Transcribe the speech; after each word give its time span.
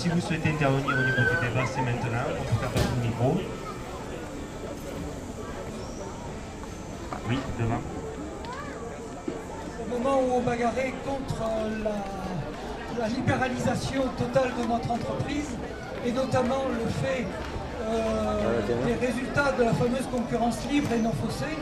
si 0.00 0.08
vous 0.08 0.20
souhaitez 0.20 0.48
intervenir 0.48 0.96
au 0.96 1.02
niveau 1.02 1.28
du 1.28 1.46
débat, 1.46 1.66
c'est 1.66 1.82
maintenant. 1.82 2.24
On 2.30 2.42
peut 2.42 2.58
faire 2.58 2.70
passer 2.70 2.88
le 2.96 3.06
micro. 3.06 3.36
Oui, 7.28 7.38
devant. 7.58 7.80
Au 9.84 9.98
moment 9.98 10.20
où 10.22 10.32
on 10.36 10.40
bagarrait 10.40 10.94
contre 11.04 11.42
la, 11.84 13.02
la 13.02 13.08
libéralisation 13.08 14.04
totale 14.16 14.52
de 14.58 14.66
notre 14.72 14.90
entreprise, 14.90 15.50
et 16.06 16.12
notamment 16.12 16.64
le 16.72 16.88
fait 17.06 17.26
euh, 17.82 18.60
des 18.86 19.06
résultats 19.06 19.52
de 19.52 19.64
la 19.64 19.74
fameuse 19.74 20.06
concurrence 20.10 20.66
libre 20.70 20.88
et 20.94 21.00
non 21.00 21.12
faussée, 21.22 21.58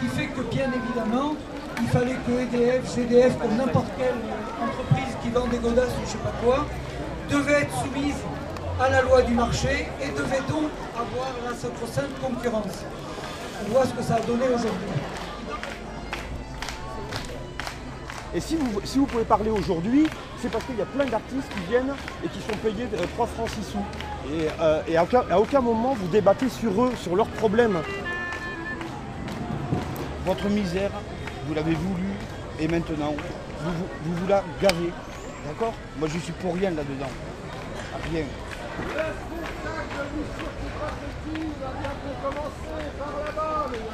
qui 0.00 0.06
fait 0.08 0.26
que 0.26 0.42
bien 0.54 0.70
évidemment, 0.70 1.34
il 1.80 1.88
fallait 1.88 2.18
que 2.26 2.42
EDF, 2.42 2.86
CDF, 2.86 3.38
comme 3.38 3.56
n'importe 3.56 3.88
quelle 3.96 4.20
entreprise 4.62 5.16
qui 5.22 5.30
vend 5.30 5.46
des 5.46 5.58
godasses 5.58 5.96
ou 5.96 6.04
je 6.04 6.10
sais 6.10 6.18
pas 6.18 6.34
quoi, 6.44 6.66
devait 7.30 7.62
être 7.62 7.74
soumise 7.78 8.16
à 8.80 8.88
la 8.88 9.02
loi 9.02 9.22
du 9.22 9.34
marché 9.34 9.88
et 10.02 10.08
devait 10.08 10.42
donc 10.48 10.70
avoir 10.94 11.28
la 11.44 11.54
sacro-sainte 11.54 12.18
concurrence. 12.20 12.84
On 13.64 13.72
voit 13.72 13.84
ce 13.86 13.92
que 13.92 14.02
ça 14.02 14.16
a 14.16 14.20
donné 14.20 14.46
aujourd'hui. 14.48 14.88
Et 18.34 18.40
si 18.40 18.56
vous, 18.56 18.80
si 18.84 18.98
vous 18.98 19.06
pouvez 19.06 19.24
parler 19.24 19.50
aujourd'hui, 19.50 20.06
c'est 20.40 20.50
parce 20.50 20.64
qu'il 20.64 20.76
y 20.76 20.82
a 20.82 20.86
plein 20.86 21.04
d'artistes 21.04 21.48
qui 21.52 21.60
viennent 21.68 21.92
et 22.24 22.28
qui 22.28 22.38
sont 22.40 22.56
payés 22.62 22.86
euh, 22.94 23.04
3 23.14 23.26
francs 23.26 23.48
6 23.50 23.62
sous. 23.64 23.78
Et, 24.32 24.46
euh, 24.60 24.82
et 24.86 24.96
à, 24.96 25.02
aucun, 25.02 25.24
à 25.30 25.38
aucun 25.38 25.60
moment 25.60 25.94
vous 25.94 26.06
débattez 26.08 26.48
sur 26.48 26.82
eux, 26.82 26.92
sur 26.96 27.16
leurs 27.16 27.28
problèmes. 27.28 27.78
Votre 30.24 30.48
misère, 30.48 30.90
vous 31.46 31.54
l'avez 31.54 31.74
voulu 31.74 32.06
et 32.60 32.68
maintenant, 32.68 33.14
vous 33.64 34.14
vous 34.14 34.28
la 34.28 34.44
gavez. 34.62 34.92
D'accord? 35.46 35.74
Moi, 35.98 36.08
je 36.12 36.18
suis 36.18 36.32
pour 36.32 36.54
rien 36.54 36.70
là-dedans. 36.70 37.10
Rien. 38.08 38.24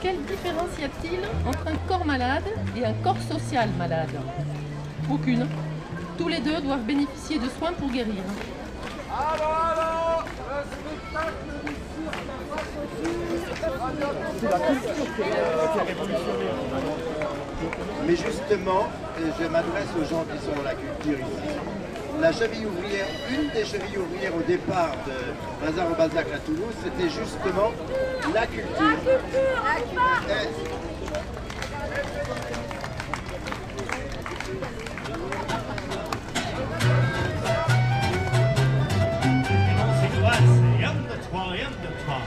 Quelle 0.03 0.23
différence 0.23 0.79
y 0.79 0.85
a-t-il 0.85 1.21
entre 1.47 1.67
un 1.67 1.77
corps 1.89 2.05
malade 2.05 2.45
et 2.77 2.85
un 2.85 2.93
corps 2.95 3.21
social 3.29 3.69
malade? 3.79 4.21
Aucune. 5.11 5.47
Tous 6.19 6.29
les 6.29 6.41
deux 6.41 6.61
doivent 6.61 6.85
bénéficier 6.85 7.39
de 7.39 7.49
soins 7.49 7.73
pour 7.73 7.91
guérir. 7.91 8.23
C'est 14.39 14.51
la 14.51 14.59
culture 14.59 15.07
qui 15.17 15.23
est, 15.23 15.33
euh. 15.33 15.67
Mais 18.07 18.17
justement, 18.17 18.89
et 19.19 19.43
je 19.43 19.49
m'adresse 19.49 19.89
aux 19.99 20.05
gens 20.05 20.25
qui 20.25 20.39
sont 20.45 20.55
dans 20.55 20.63
la 20.63 20.75
culture 20.75 21.19
ici. 21.19 21.86
La 22.21 22.33
cheville 22.33 22.67
ouvrière, 22.67 23.07
une 23.31 23.51
des 23.51 23.65
chevilles 23.65 23.99
ouvrières 23.99 24.35
au 24.35 24.43
départ 24.43 24.97
de 25.07 25.65
Bazar 25.65 25.91
au 25.91 25.95
Bazac 25.95 26.27
à 26.35 26.39
Toulouse, 26.39 26.75
c'était 26.83 27.09
justement 27.09 27.73
la 28.35 28.47
culture. 28.47 28.97
Deux, 29.05 29.19
trois. 42.05 42.23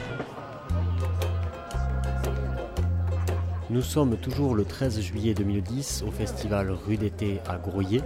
Nous 3.70 3.82
sommes 3.82 4.18
toujours 4.18 4.56
le 4.56 4.66
13 4.66 5.00
juillet 5.02 5.34
2010 5.34 6.04
au 6.08 6.12
festival 6.12 6.72
Rue 6.72 6.98
d'été 6.98 7.40
à 7.48 7.58
Grouillet. 7.58 8.02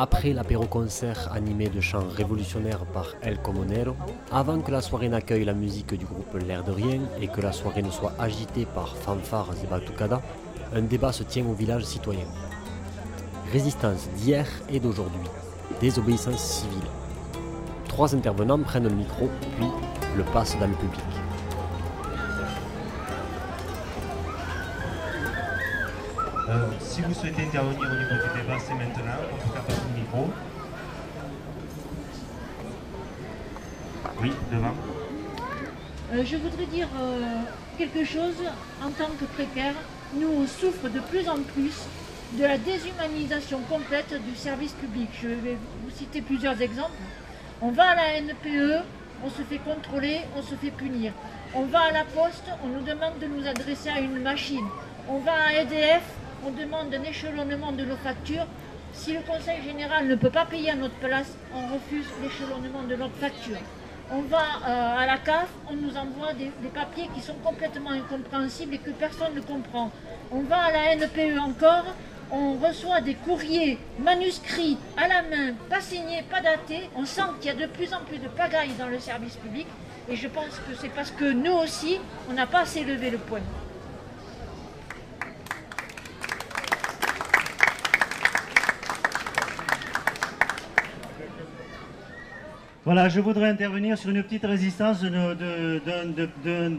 Après 0.00 0.32
l'apéro-concert 0.32 1.28
animé 1.32 1.68
de 1.68 1.80
chants 1.80 2.06
révolutionnaires 2.16 2.86
par 2.86 3.16
El 3.20 3.42
Comonero, 3.42 3.96
avant 4.30 4.60
que 4.60 4.70
la 4.70 4.80
soirée 4.80 5.08
n'accueille 5.08 5.44
la 5.44 5.54
musique 5.54 5.92
du 5.92 6.04
groupe 6.04 6.36
L'air 6.46 6.62
de 6.62 6.70
rien 6.70 7.00
et 7.20 7.26
que 7.26 7.40
la 7.40 7.50
soirée 7.50 7.82
ne 7.82 7.90
soit 7.90 8.12
agitée 8.16 8.64
par 8.64 8.96
fanfares 8.96 9.50
et 9.60 9.66
batucadas, 9.66 10.22
un 10.72 10.82
débat 10.82 11.10
se 11.10 11.24
tient 11.24 11.44
au 11.46 11.52
village 11.52 11.82
citoyen. 11.82 12.26
Résistance 13.52 14.08
d'hier 14.10 14.46
et 14.70 14.78
d'aujourd'hui, 14.78 15.18
désobéissance 15.80 16.44
civile. 16.44 16.78
Trois 17.88 18.14
intervenants 18.14 18.60
prennent 18.60 18.84
le 18.84 18.94
micro, 18.94 19.28
puis 19.56 19.66
le 20.16 20.22
passent 20.32 20.56
dans 20.60 20.68
le 20.68 20.74
public. 20.74 21.17
Euh, 26.48 26.70
si 26.80 27.02
vous 27.02 27.12
souhaitez 27.12 27.42
intervenir 27.42 27.78
au 27.78 27.94
niveau 27.94 28.14
du 28.14 28.40
débat, 28.40 28.56
c'est 28.58 28.72
maintenant. 28.72 29.18
On 29.30 29.36
peut 29.36 29.52
faire 29.52 29.62
passer 29.64 29.82
le 29.94 30.00
micro. 30.00 30.30
Oui, 34.22 34.32
devant. 34.50 34.74
Euh, 36.14 36.24
je 36.24 36.36
voudrais 36.36 36.64
dire 36.64 36.88
euh, 36.98 37.42
quelque 37.76 38.02
chose 38.02 38.36
en 38.82 38.90
tant 38.92 39.10
que 39.20 39.26
précaire. 39.26 39.74
Nous, 40.14 40.26
on 40.26 40.46
souffre 40.46 40.88
de 40.88 41.00
plus 41.00 41.28
en 41.28 41.42
plus 41.42 41.84
de 42.32 42.44
la 42.44 42.56
déshumanisation 42.56 43.60
complète 43.68 44.14
du 44.26 44.34
service 44.34 44.72
public. 44.72 45.10
Je 45.22 45.28
vais 45.28 45.58
vous 45.84 45.90
citer 45.94 46.22
plusieurs 46.22 46.62
exemples. 46.62 46.92
On 47.60 47.72
va 47.72 47.88
à 47.90 47.94
la 47.94 48.20
NPE, 48.22 48.84
on 49.22 49.28
se 49.28 49.42
fait 49.42 49.58
contrôler, 49.58 50.20
on 50.34 50.40
se 50.40 50.54
fait 50.54 50.70
punir. 50.70 51.12
On 51.54 51.64
va 51.64 51.80
à 51.80 51.92
la 51.92 52.04
poste, 52.04 52.44
on 52.64 52.68
nous 52.68 52.84
demande 52.86 53.18
de 53.20 53.26
nous 53.26 53.46
adresser 53.46 53.90
à 53.90 54.00
une 54.00 54.22
machine. 54.22 54.66
On 55.10 55.18
va 55.18 55.32
à 55.32 55.52
EDF, 55.52 56.02
on 56.46 56.50
demande 56.50 56.94
un 56.94 57.02
échelonnement 57.02 57.72
de 57.72 57.84
nos 57.84 57.96
factures. 57.96 58.46
Si 58.92 59.12
le 59.12 59.20
Conseil 59.20 59.62
général 59.62 60.06
ne 60.06 60.14
peut 60.14 60.30
pas 60.30 60.46
payer 60.46 60.70
à 60.70 60.76
notre 60.76 60.94
place, 60.96 61.36
on 61.54 61.74
refuse 61.74 62.06
l'échelonnement 62.22 62.82
de 62.82 62.96
notre 62.96 63.14
facture. 63.16 63.58
On 64.10 64.22
va 64.22 64.38
euh, 64.66 64.98
à 64.98 65.06
la 65.06 65.18
CAF, 65.18 65.48
on 65.70 65.74
nous 65.74 65.94
envoie 65.96 66.32
des, 66.32 66.50
papiers 66.74 67.10
qui 67.14 67.20
sont 67.20 67.34
complètement 67.44 67.90
incompréhensibles 67.90 68.74
et 68.74 68.78
que 68.78 68.90
personne 68.90 69.34
ne 69.34 69.40
comprend. 69.40 69.90
On 70.30 70.40
va 70.40 70.56
à 70.64 70.72
la 70.72 70.96
NPE 70.96 71.38
encore, 71.38 71.84
on 72.30 72.54
reçoit 72.54 73.02
des 73.02 73.14
courriers 73.14 73.78
manuscrits 73.98 74.78
à 74.96 75.08
la 75.08 75.22
main, 75.22 75.52
pas 75.68 75.80
signés, 75.80 76.24
pas 76.30 76.40
datés. 76.40 76.88
On 76.96 77.04
sent 77.04 77.22
qu'il 77.40 77.50
y 77.50 77.54
a 77.62 77.66
de 77.66 77.70
plus 77.70 77.92
en 77.92 78.00
plus 78.00 78.18
de 78.18 78.28
pagaille 78.28 78.72
dans 78.78 78.88
le 78.88 78.98
service 78.98 79.36
public 79.36 79.66
et 80.08 80.16
je 80.16 80.28
pense 80.28 80.58
que 80.66 80.74
c'est 80.80 80.88
parce 80.88 81.10
que 81.10 81.30
nous 81.30 81.52
aussi, 81.52 81.98
on 82.30 82.32
n'a 82.32 82.46
pas 82.46 82.60
assez 82.60 82.84
levé 82.84 83.10
le 83.10 83.18
point. 83.18 83.42
Voilà, 92.88 93.10
je 93.10 93.20
voudrais 93.20 93.50
intervenir 93.50 93.98
sur 93.98 94.08
une 94.08 94.22
petite 94.22 94.46
résistance 94.46 95.02
de 95.02 95.10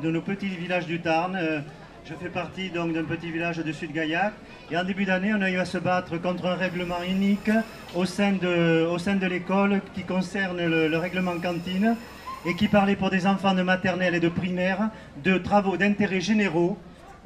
nos, 0.09 0.21
petits 0.21 0.47
villages 0.47 0.87
du 0.87 0.99
Tarn. 1.01 1.35
Euh, 1.35 1.59
Je 2.03 2.15
fais 2.15 2.29
partie 2.29 2.71
donc 2.71 2.93
d'un 2.93 3.03
petit 3.03 3.29
village 3.29 3.57
de 3.57 3.71
Sud-Gaillac. 3.71 4.33
Et 4.71 4.77
en 4.77 4.83
début 4.83 5.05
d'année, 5.05 5.35
on 5.35 5.41
a 5.43 5.51
eu 5.51 5.57
à 5.57 5.65
se 5.65 5.77
battre 5.77 6.19
contre 6.19 6.47
un 6.47 6.55
règlement 6.55 7.03
unique 7.07 7.51
au 7.93 8.05
sein 8.05 8.31
de, 8.31 9.27
l'école 9.27 9.81
qui 9.93 10.01
concerne 10.01 10.57
le, 10.57 10.87
le 10.87 10.97
règlement 10.97 11.37
cantine 11.39 11.95
et 12.43 12.55
qui 12.55 12.67
parlait 12.67 12.95
pour 12.95 13.11
des 13.11 13.27
enfants 13.27 13.53
de 13.53 13.61
maternelle 13.61 14.15
et 14.15 14.19
de 14.19 14.29
primaire 14.29 14.89
de 15.23 15.37
travaux 15.37 15.77
d'intérêt 15.77 16.21
généraux. 16.21 16.75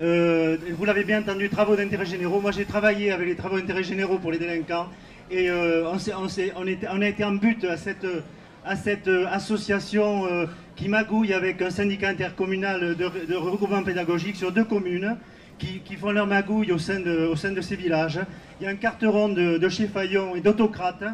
Euh, 0.02 0.58
vous 0.78 0.84
l'avez 0.84 1.06
bien 1.06 1.22
entendu, 1.22 1.48
travaux 1.48 1.78
d'intérêt 1.78 2.06
généraux. 2.06 2.42
Moi, 2.42 2.52
j'ai 2.52 2.66
travaillé 2.66 3.14
avec 3.14 3.30
les 3.30 3.36
travaux 3.38 3.58
d'intérêt 3.58 3.84
généraux 3.84 4.18
pour 4.18 4.34
les 4.34 4.40
délinquants 4.40 4.90
et 5.32 5.50
euh, 5.50 5.88
on 5.88 7.02
a 7.02 7.08
été 7.08 7.24
en 7.24 7.32
but 7.32 7.64
à 7.64 7.78
cette, 7.78 8.06
à 8.66 8.75
cette 8.75 9.07
euh, 9.07 9.25
association 9.28 10.25
euh, 10.25 10.46
qui 10.75 10.88
magouille 10.88 11.34
avec 11.34 11.62
un 11.62 11.69
syndicat 11.69 12.09
intercommunal 12.09 12.96
de, 12.96 13.35
regroupement 13.35 13.84
pédagogique 13.84 14.35
sur 14.35 14.52
deux 14.52 14.64
communes 14.64 15.17
qui, 15.59 15.96
font 15.96 16.11
leur 16.11 16.28
magouille 16.28 16.73
au 16.73 16.78
sein, 16.78 16.99
de, 16.99 17.61
ces 17.61 17.76
villages. 17.78 18.20
Il 18.59 18.66
y 18.66 18.67
a 18.67 18.70
un 18.70 18.76
carteron 18.76 19.29
de, 19.29 19.58
de 19.58 19.70
chez 19.70 19.90
et 20.35 20.41
d'autocrates 20.41 21.05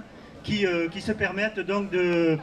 qui, 0.43 0.65
euh, 0.65 0.87
qui 0.87 1.01
se 1.01 1.11
permettent 1.11 1.59
donc 1.59 1.91
de 1.91 2.37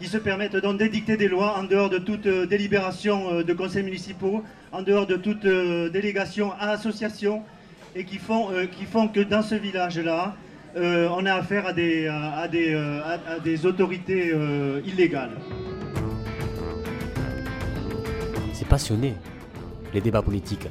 qui 0.00 0.08
se 0.08 0.18
permettent 0.18 0.56
donc 0.56 0.78
d'édicter 0.78 1.16
des 1.16 1.28
lois 1.28 1.56
en 1.56 1.62
dehors 1.62 1.88
de 1.88 1.98
toute 1.98 2.26
délibération 2.26 3.42
de 3.42 3.52
conseils 3.52 3.84
municipaux, 3.84 4.42
en 4.72 4.82
dehors 4.82 5.06
de 5.06 5.14
toute 5.14 5.46
délégation 5.92 6.50
à 6.58 6.70
association, 6.70 7.42
et 7.94 8.02
qui 8.02 8.18
font, 8.18 8.48
qui 8.76 8.84
font 8.84 9.06
que 9.06 9.20
dans 9.20 9.42
ce 9.42 9.54
village-là, 9.54 10.34
euh, 10.74 11.08
on 11.10 11.26
a 11.26 11.34
affaire 11.34 11.66
à 11.66 11.72
des, 11.72 12.06
euh, 12.06 13.56
autorités 13.64 14.32
euh, 14.32 14.80
illégales. 14.86 15.36
C'est 18.54 18.68
passionné, 18.68 19.14
les 19.92 20.00
débats 20.00 20.22
politiques, 20.22 20.68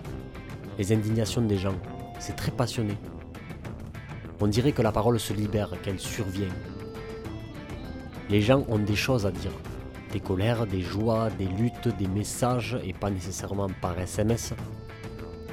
les 0.79 0.91
indignations 0.91 1.41
des 1.41 1.57
gens. 1.57 1.75
C'est 2.19 2.35
très 2.35 2.51
passionné. 2.51 2.97
On 4.39 4.47
dirait 4.47 4.71
que 4.71 4.81
la 4.81 4.91
parole 4.91 5.19
se 5.19 5.33
libère, 5.33 5.69
qu'elle 5.83 5.99
survient. 5.99 6.49
Les 8.29 8.41
gens 8.41 8.65
ont 8.69 8.79
des 8.79 8.95
choses 8.95 9.27
à 9.27 9.31
dire. 9.31 9.51
Des 10.13 10.19
colères, 10.19 10.65
des 10.65 10.81
joies, 10.81 11.29
des 11.37 11.45
luttes, 11.45 11.95
des 11.99 12.07
messages, 12.07 12.77
et 12.83 12.93
pas 12.93 13.11
nécessairement 13.11 13.67
par 13.81 13.99
SMS, 13.99 14.53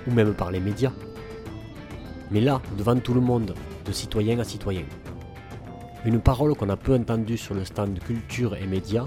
ou 0.06 0.12
même 0.12 0.32
par 0.32 0.50
les 0.50 0.60
médias. 0.60 0.92
Mais 2.30 2.40
là, 2.40 2.62
devant 2.76 2.96
tout 2.96 3.14
le 3.14 3.20
monde, 3.20 3.54
de 3.88 3.92
citoyen 3.92 4.38
à 4.38 4.44
citoyen. 4.44 4.84
Une 6.04 6.20
parole 6.20 6.54
qu'on 6.54 6.68
a 6.68 6.76
peu 6.76 6.94
entendue 6.94 7.38
sur 7.38 7.54
le 7.54 7.64
stand 7.64 7.98
Culture 8.00 8.54
et 8.54 8.66
Médias, 8.66 9.06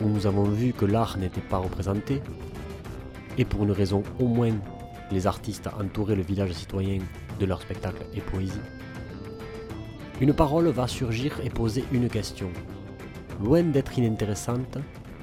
où 0.00 0.08
nous 0.08 0.26
avons 0.26 0.44
vu 0.44 0.72
que 0.72 0.84
l'art 0.84 1.16
n'était 1.16 1.40
pas 1.40 1.58
représenté, 1.58 2.20
et 3.38 3.44
pour 3.44 3.62
une 3.62 3.70
raison 3.70 4.02
au 4.18 4.26
moins, 4.26 4.54
les 5.12 5.28
artistes 5.28 5.68
entouraient 5.80 6.16
le 6.16 6.22
village 6.22 6.52
citoyen 6.52 6.98
de 7.38 7.46
leurs 7.46 7.62
spectacles 7.62 8.04
et 8.12 8.20
poésie. 8.20 8.60
Une 10.20 10.34
parole 10.34 10.66
va 10.68 10.88
surgir 10.88 11.38
et 11.44 11.50
poser 11.50 11.84
une 11.92 12.08
question. 12.08 12.50
Loin 13.42 13.62
d'être 13.62 13.96
inintéressante, 13.96 14.78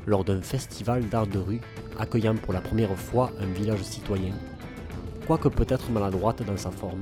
lors 0.07 0.23
d'un 0.23 0.41
festival 0.41 1.07
d'art 1.09 1.27
de 1.27 1.39
rue 1.39 1.61
accueillant 1.99 2.35
pour 2.35 2.53
la 2.53 2.61
première 2.61 2.95
fois 2.97 3.31
un 3.39 3.47
village 3.47 3.83
citoyen, 3.83 4.33
quoique 5.27 5.49
peut-être 5.49 5.91
maladroite 5.91 6.41
dans 6.43 6.57
sa 6.57 6.71
forme. 6.71 7.01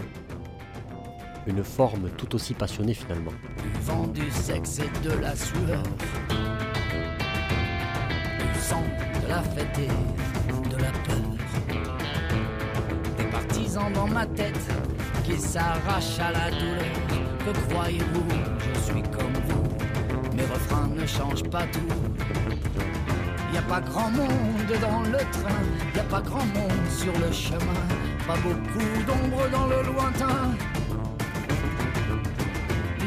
Une 1.47 1.63
forme 1.63 2.09
tout 2.17 2.35
aussi 2.35 2.53
passionnée 2.53 2.93
finalement. 2.93 3.31
Du 3.63 3.69
vent, 3.85 4.07
du 4.07 4.29
sexe 4.31 4.79
et 4.79 5.07
de 5.07 5.13
la 5.13 5.33
sueur. 5.33 5.81
Du 8.37 8.59
sang, 8.59 8.83
de 9.23 9.29
la 9.29 9.41
fête 9.41 9.79
et 9.79 10.69
de 10.69 10.75
la 10.75 10.91
peur. 10.91 11.15
Des 13.17 13.23
partisans 13.23 13.91
dans 13.93 14.07
ma 14.07 14.25
tête 14.25 14.59
qui 15.23 15.37
s'arrachent 15.37 16.19
à 16.19 16.33
la 16.33 16.51
douleur. 16.51 16.83
Que 17.45 17.73
croyez-vous? 17.73 18.27
Je 18.73 18.79
suis 18.81 19.03
comme 19.03 19.33
vous. 19.47 19.63
Mes 20.35 20.43
refrains 20.43 20.89
ne 20.89 21.05
changent 21.05 21.49
pas 21.49 21.65
tout. 21.67 21.79
Y 23.53 23.57
a 23.57 23.61
pas 23.61 23.79
grand 23.79 24.11
monde 24.11 24.73
dans 24.81 25.01
le 25.03 25.17
train, 25.17 25.63
y 25.95 25.99
a 25.99 26.03
pas 26.03 26.21
grand 26.21 26.45
monde 26.45 26.87
sur 26.89 27.13
le 27.13 27.31
chemin, 27.31 27.87
pas 28.27 28.35
beaucoup 28.43 29.03
d'ombre 29.07 29.49
dans 29.49 29.67
le 29.67 29.83
lointain. 29.83 30.51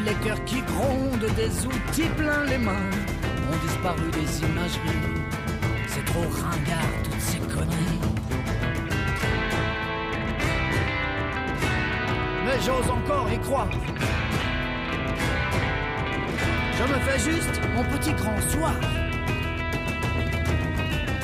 Les 0.05 0.15
cœurs 0.25 0.45
qui 0.45 0.63
grondent, 0.63 1.35
des 1.37 1.67
outils 1.67 2.09
plein 2.17 2.45
les 2.45 2.59
mains, 2.59 2.91
ont 3.53 3.67
disparu 3.67 4.11
des 4.13 4.41
imageries. 4.41 5.23
C'est 5.87 6.05
trop 6.07 6.21
ringard 6.21 6.93
toutes 7.05 7.21
ces 7.21 7.39
conneries. 7.39 8.01
Mais 12.45 12.61
j'ose 12.65 12.91
encore 12.91 13.31
y 13.33 13.39
croire. 13.41 13.71
Je 16.79 16.83
me 16.83 16.99
fais 17.01 17.19
juste 17.19 17.61
mon 17.75 17.85
petit 17.85 18.13
grand 18.13 18.41
soir 18.49 18.75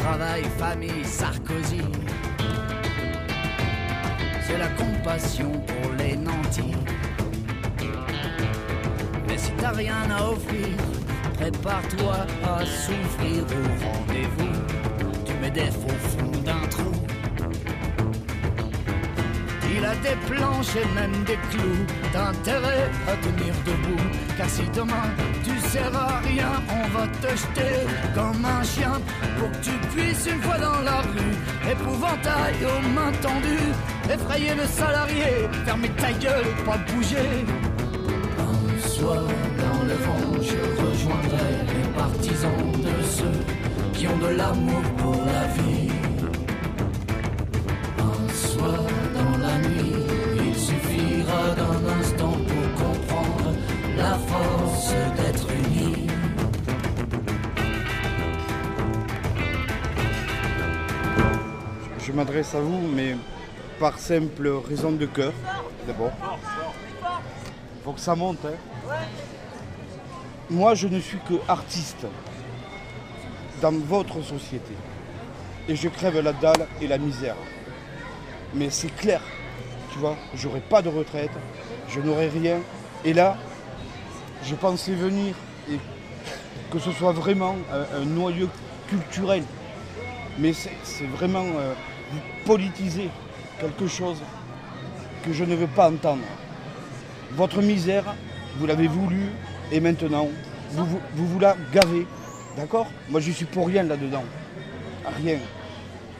travail, 0.06 0.44
famille, 0.56 1.04
Sarkozy. 1.04 1.82
C'est 4.42 4.58
la 4.58 4.68
compassion 4.68 5.50
pour 5.50 5.92
les 5.98 6.16
nantis. 6.16 6.74
Mais 9.36 9.42
si 9.42 9.52
t'as 9.58 9.72
rien 9.72 10.10
à 10.18 10.30
offrir, 10.30 10.76
prépare-toi 11.34 12.16
à 12.42 12.64
souffrir 12.64 13.44
au 13.44 13.84
rendez-vous. 13.84 14.54
Tu 15.26 15.34
mets 15.42 15.50
des 15.50 15.70
faux 15.70 16.00
fond 16.08 16.40
d'un 16.42 16.66
trou. 16.70 16.92
Il 19.74 19.84
a 19.84 19.94
des 19.96 20.16
planches 20.26 20.74
et 20.76 20.94
même 20.94 21.22
des 21.24 21.38
clous. 21.50 21.84
T'as 22.14 22.28
intérêt 22.28 22.88
à 23.06 23.14
tenir 23.16 23.52
debout. 23.66 24.02
Car 24.38 24.48
si 24.48 24.62
demain 24.74 25.08
tu 25.44 25.58
sers 25.68 25.94
à 25.94 26.20
rien, 26.20 26.52
on 26.70 26.88
va 26.96 27.06
te 27.06 27.28
jeter 27.28 27.76
comme 28.14 28.42
un 28.42 28.62
chien. 28.62 28.94
Pour 29.38 29.50
que 29.50 29.64
tu 29.66 29.72
puisses 29.94 30.26
une 30.32 30.40
fois 30.40 30.56
dans 30.56 30.80
la 30.80 31.02
rue, 31.02 31.36
épouvantail 31.70 32.54
aux 32.64 32.88
mains 32.88 33.12
tendues, 33.20 33.74
effrayer 34.10 34.54
le 34.54 34.66
salarié, 34.66 35.46
fermer 35.66 35.90
ta 35.90 36.12
gueule 36.12 36.46
et 36.46 36.64
pas 36.64 36.78
bouger. 36.78 37.44
Les 41.32 41.88
partisans 41.96 42.72
de 42.72 43.02
ceux 43.02 43.40
qui 43.94 44.06
ont 44.08 44.16
de 44.18 44.28
l'amour 44.36 44.82
pour 44.98 45.16
la 45.24 45.46
vie. 45.56 45.90
Un 47.98 48.28
soir 48.32 48.84
dans 49.14 49.38
la 49.38 49.58
nuit, 49.68 50.04
il 50.46 50.54
suffira 50.54 51.54
d'un 51.56 52.00
instant 52.00 52.32
pour 52.32 52.84
comprendre 52.84 53.52
la 53.96 54.14
force 54.14 54.92
d'être 55.16 55.48
unis. 55.50 56.06
Je 62.00 62.12
m'adresse 62.12 62.54
à 62.54 62.60
vous, 62.60 62.86
mais 62.94 63.16
par 63.80 63.98
simple 63.98 64.48
raison 64.68 64.92
de 64.92 65.06
cœur, 65.06 65.32
d'abord. 65.86 66.12
Faut 67.84 67.92
que 67.92 68.00
ça 68.00 68.14
monte. 68.14 68.38
hein. 68.44 68.94
Moi, 70.48 70.76
je 70.76 70.86
ne 70.86 71.00
suis 71.00 71.18
que 71.28 71.34
artiste 71.48 72.06
dans 73.60 73.72
votre 73.72 74.22
société. 74.22 74.74
Et 75.68 75.74
je 75.74 75.88
crève 75.88 76.20
la 76.20 76.32
dalle 76.32 76.68
et 76.80 76.86
la 76.86 76.98
misère. 76.98 77.34
Mais 78.54 78.70
c'est 78.70 78.94
clair, 78.94 79.20
tu 79.92 79.98
vois, 79.98 80.16
j'aurai 80.36 80.60
pas 80.60 80.82
de 80.82 80.88
retraite, 80.88 81.32
je 81.88 82.00
n'aurai 82.00 82.28
rien. 82.28 82.60
Et 83.04 83.12
là, 83.12 83.36
je 84.44 84.54
pensais 84.54 84.94
venir 84.94 85.34
et 85.68 85.80
que 86.70 86.78
ce 86.78 86.92
soit 86.92 87.12
vraiment 87.12 87.56
un, 87.72 88.04
noyau 88.04 88.48
culturel. 88.88 89.42
Mais 90.38 90.52
c'est 90.52 91.06
vraiment 91.06 91.44
euh, 91.58 91.74
politiser 92.44 93.08
quelque 93.58 93.88
chose 93.88 94.22
que 95.24 95.32
je 95.32 95.42
ne 95.42 95.56
veux 95.56 95.66
pas 95.66 95.90
entendre. 95.90 96.22
Votre 97.32 97.62
misère, 97.62 98.14
vous 98.58 98.66
l'avez 98.66 98.86
voulu 98.86 99.32
et 99.72 99.80
maintenant, 99.80 100.28
vous, 100.70 100.86
vous, 101.14 101.38
la 101.38 101.56
gavez. 101.72 102.06
D'accord? 102.56 102.86
Moi, 103.08 103.20
je 103.20 103.30
suis 103.30 103.44
pour 103.44 103.66
rien 103.66 103.82
là-dedans. 103.82 104.24
Rien. 105.22 105.38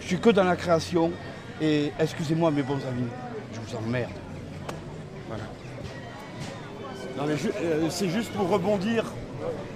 Je 0.00 0.06
suis 0.06 0.18
que 0.18 0.30
dans 0.30 0.44
la 0.44 0.56
création 0.56 1.12
et 1.60 1.92
excusez-moi 1.98 2.50
mes 2.50 2.62
bons 2.62 2.74
amis, 2.74 3.08
je 3.52 3.60
vous 3.60 3.76
emmerde. 3.76 4.10
Voilà. 5.28 5.44
Non, 7.16 7.24
mais 7.26 7.34
euh, 7.62 7.86
c'est 7.88 8.08
juste 8.08 8.30
pour 8.32 8.48
rebondir, 8.48 9.04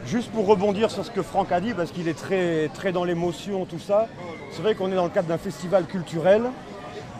juste 0.06 0.30
pour 0.30 0.46
rebondir 0.46 0.90
sur 0.90 1.04
ce 1.04 1.10
que 1.10 1.22
Franck 1.22 1.52
a 1.52 1.60
dit, 1.60 1.72
parce 1.72 1.90
qu'il 1.90 2.06
est 2.06 2.18
très, 2.18 2.68
très 2.68 2.92
dans 2.92 3.04
l'émotion, 3.04 3.64
tout 3.64 3.78
ça. 3.78 4.08
C'est 4.52 4.62
vrai 4.62 4.74
qu'on 4.74 4.92
est 4.92 4.96
dans 4.96 5.04
le 5.04 5.10
cadre 5.10 5.28
d'un 5.28 5.38
festival 5.38 5.86
culturel. 5.86 6.42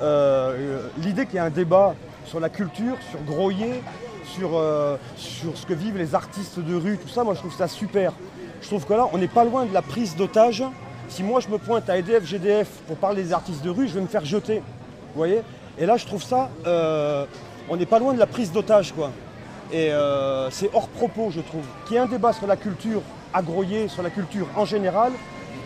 Euh, 0.02 0.54
euh, 0.58 0.88
L'idée 0.98 1.26
qu'il 1.26 1.36
y 1.36 1.38
ait 1.38 1.40
un 1.40 1.50
débat 1.50 1.94
sur 2.26 2.38
la 2.38 2.48
culture, 2.48 2.96
sur 3.10 3.20
Groyer, 3.22 3.82
sur, 4.34 4.50
euh, 4.54 4.96
sur 5.16 5.56
ce 5.56 5.66
que 5.66 5.74
vivent 5.74 5.98
les 5.98 6.14
artistes 6.14 6.58
de 6.58 6.74
rue, 6.74 6.98
tout 6.98 7.08
ça, 7.08 7.24
moi 7.24 7.34
je 7.34 7.40
trouve 7.40 7.54
ça 7.54 7.68
super. 7.68 8.12
Je 8.62 8.66
trouve 8.68 8.84
que 8.84 8.92
là, 8.92 9.08
on 9.12 9.18
n'est 9.18 9.28
pas 9.28 9.44
loin 9.44 9.64
de 9.64 9.72
la 9.72 9.82
prise 9.82 10.16
d'otage. 10.16 10.64
Si 11.08 11.22
moi 11.22 11.40
je 11.40 11.48
me 11.48 11.58
pointe 11.58 11.88
à 11.90 11.98
EDF, 11.98 12.24
GDF 12.24 12.68
pour 12.86 12.96
parler 12.96 13.22
des 13.22 13.32
artistes 13.32 13.62
de 13.62 13.70
rue, 13.70 13.88
je 13.88 13.94
vais 13.94 14.00
me 14.00 14.06
faire 14.06 14.24
jeter. 14.24 14.58
Vous 14.58 15.16
voyez 15.16 15.42
Et 15.78 15.86
là, 15.86 15.96
je 15.96 16.06
trouve 16.06 16.22
ça, 16.22 16.50
euh, 16.66 17.24
on 17.68 17.76
n'est 17.76 17.86
pas 17.86 17.98
loin 17.98 18.14
de 18.14 18.18
la 18.18 18.26
prise 18.26 18.52
d'otage, 18.52 18.92
quoi. 18.92 19.10
Et 19.72 19.92
euh, 19.92 20.50
c'est 20.50 20.70
hors 20.74 20.88
propos, 20.88 21.30
je 21.30 21.40
trouve. 21.40 21.64
Qu'il 21.86 21.94
y 21.94 21.96
ait 21.96 22.02
un 22.02 22.06
débat 22.06 22.32
sur 22.32 22.46
la 22.46 22.56
culture 22.56 23.02
à 23.32 23.42
Groyer, 23.42 23.88
sur 23.88 24.02
la 24.02 24.10
culture 24.10 24.46
en 24.56 24.64
général, 24.64 25.12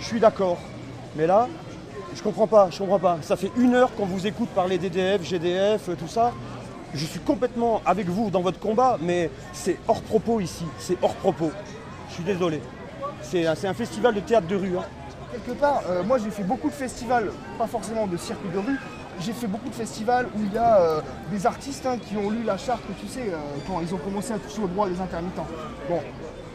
je 0.00 0.06
suis 0.06 0.21
d'accord. 0.21 0.59
Mais 1.16 1.26
là, 1.26 1.49
je 2.14 2.23
comprends 2.23 2.47
pas, 2.47 2.68
je 2.71 2.78
comprends 2.78 2.99
pas. 2.99 3.18
Ça 3.23 3.37
fait 3.37 3.50
une 3.56 3.75
heure 3.75 3.94
qu'on 3.94 4.06
vous 4.06 4.26
écoute 4.26 4.49
parler 4.50 4.78
d'EDF, 4.78 5.23
GDF, 5.23 5.90
tout 5.99 6.09
ça. 6.09 6.33
Je 6.94 7.06
suis 7.06 7.18
complètement 7.18 7.82
avec 7.84 8.08
vous 8.08 8.30
dans 8.30 8.40
votre 8.40 8.60
combat, 8.60 8.98
mais 9.02 9.28
c'est 9.52 9.78
hors 9.88 10.00
propos 10.00 10.38
ici. 10.38 10.64
C'est 10.78 10.96
hors 11.02 11.14
propos. 11.16 11.50
Je 12.08 12.14
suis 12.14 12.22
désolé. 12.22 12.62
C'est 13.20 13.46
un, 13.46 13.74
festival 13.74 14.14
de 14.14 14.20
théâtre 14.20 14.46
de 14.46 14.54
rue. 14.54 14.78
hein. 14.78 14.84
quelque 15.32 15.58
part, 15.58 15.82
euh, 15.88 16.04
moi 16.04 16.18
j'ai 16.18 16.30
fait 16.30 16.44
beaucoup 16.44 16.68
de 16.68 16.74
festivals, 16.74 17.32
pas 17.58 17.66
forcément 17.66 18.06
de 18.06 18.16
circuit 18.16 18.50
de 18.50 18.58
rue, 18.58 18.78
j'ai 19.18 19.32
fait 19.32 19.48
beaucoup 19.48 19.68
de 19.68 19.74
festivals 19.74 20.26
où 20.36 20.40
il 20.44 20.52
y 20.52 20.58
a 20.58 20.78
euh, 20.78 21.00
des 21.32 21.46
artistes 21.46 21.84
hein, 21.86 21.96
qui 21.98 22.16
ont 22.16 22.30
lu 22.30 22.44
la 22.44 22.56
charte, 22.56 22.82
tu 23.00 23.08
sais, 23.08 23.22
euh, 23.22 23.36
quand 23.66 23.80
ils 23.80 23.92
ont 23.92 23.98
commencé 23.98 24.32
à 24.32 24.38
toucher 24.38 24.62
aux 24.62 24.68
droits 24.68 24.88
des 24.88 25.00
intermittents. 25.00 25.46
Bon, 25.88 26.00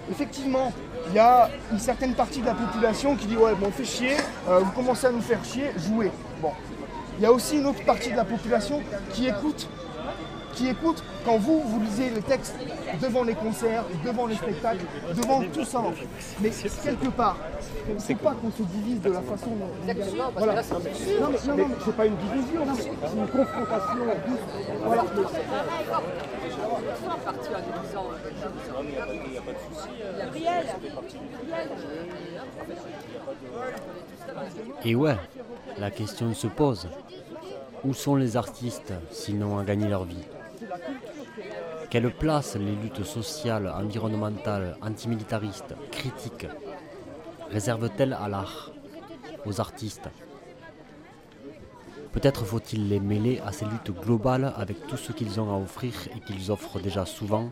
effectivement, 0.09 0.71
il 1.09 1.15
y 1.15 1.19
a 1.19 1.49
une 1.71 1.79
certaine 1.79 2.13
partie 2.13 2.39
de 2.39 2.45
la 2.45 2.53
population 2.53 3.15
qui 3.17 3.25
dit 3.25 3.35
ouais 3.35 3.55
bon 3.55 3.71
fait 3.71 3.83
chier, 3.83 4.15
vous 4.47 4.71
commencez 4.71 5.07
à 5.07 5.11
nous 5.11 5.21
faire 5.21 5.43
chier, 5.43 5.71
jouez. 5.77 6.11
Bon. 6.41 6.51
Il 7.17 7.23
y 7.23 7.25
a 7.25 7.33
aussi 7.33 7.57
une 7.57 7.65
autre 7.65 7.83
partie 7.83 8.11
de 8.11 8.15
la 8.15 8.23
population 8.23 8.81
qui 9.11 9.27
écoute 9.27 9.67
qui 10.53 10.67
écoute 10.67 11.03
quand 11.25 11.37
vous, 11.37 11.61
vous 11.61 11.79
lisez 11.81 12.09
les 12.09 12.21
textes 12.21 12.55
devant 13.01 13.23
les 13.23 13.35
concerts, 13.35 13.83
devant 14.05 14.25
les 14.27 14.35
spectacles, 14.35 14.85
devant 15.15 15.41
tout 15.53 15.65
ça 15.65 15.79
en 15.79 15.91
fait. 15.91 16.07
Mais 16.41 16.49
quelque 16.49 17.09
part, 17.09 17.37
il 17.87 17.95
ne 17.95 17.99
faut 17.99 18.15
pas 18.15 18.33
qu'on 18.33 18.51
se 18.51 18.63
divise 18.63 19.01
de 19.01 19.11
la 19.11 19.21
façon 19.21 19.51
dont... 19.51 19.69
Voilà. 20.35 20.61
Non, 20.61 20.79
mais, 20.83 20.91
non, 21.19 21.57
non, 21.57 21.67
mais 21.69 21.75
c'est 21.85 21.95
pas 21.95 22.05
une 22.05 22.17
division, 22.17 22.61
c'est 22.75 22.87
une 22.87 23.27
confrontation. 23.27 23.97
Voilà. 24.83 25.03
Et 34.85 34.95
ouais, 34.95 35.17
la 35.77 35.91
question 35.91 36.33
se 36.33 36.47
pose. 36.47 36.87
Où 37.85 37.93
sont 37.93 38.15
les 38.17 38.35
artistes 38.35 38.93
sinon 39.09 39.57
à 39.57 39.63
gagner 39.63 39.87
leur 39.87 40.03
vie? 40.03 40.25
Quelle 41.89 42.11
place 42.11 42.55
les 42.55 42.75
luttes 42.75 43.03
sociales, 43.03 43.67
environnementales, 43.67 44.77
antimilitaristes, 44.81 45.75
critiques 45.91 46.47
réservent-elles 47.49 48.13
à 48.13 48.27
l'art, 48.27 48.71
aux 49.45 49.59
artistes? 49.59 50.09
Peut-être 52.11 52.45
faut-il 52.45 52.89
les 52.89 52.99
mêler 52.99 53.41
à 53.45 53.51
ces 53.51 53.65
luttes 53.65 53.91
globales 53.91 54.53
avec 54.57 54.85
tout 54.87 54.97
ce 54.97 55.11
qu'ils 55.11 55.39
ont 55.39 55.51
à 55.53 55.57
offrir 55.57 55.93
et 56.15 56.19
qu'ils 56.19 56.51
offrent 56.51 56.79
déjà 56.79 57.05
souvent, 57.05 57.49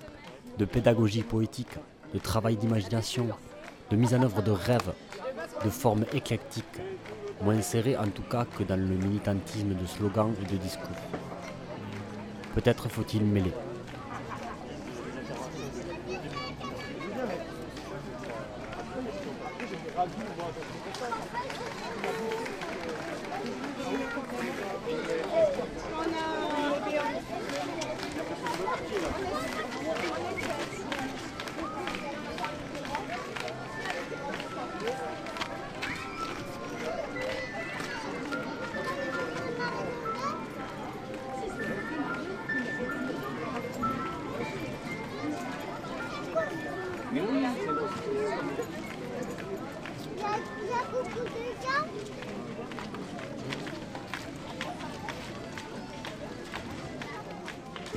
de 0.57 0.65
pédagogie 0.65 1.23
poétique, 1.23 1.77
de 2.13 2.19
travail 2.19 2.57
d'imagination, 2.57 3.27
de 3.89 3.95
mise 3.95 4.13
en 4.13 4.23
œuvre 4.23 4.41
de 4.41 4.51
rêves, 4.51 4.93
de 5.63 5.69
formes 5.69 6.05
éclectiques, 6.13 6.81
moins 7.41 7.61
serrées 7.61 7.97
en 7.97 8.07
tout 8.07 8.23
cas 8.23 8.45
que 8.45 8.63
dans 8.63 8.79
le 8.79 8.95
militantisme 8.95 9.75
de 9.75 9.85
slogans 9.85 10.33
ou 10.41 10.51
de 10.51 10.57
discours. 10.57 10.97
Peut-être 12.57 12.89
faut-il 12.89 13.23
mêler. 13.23 13.53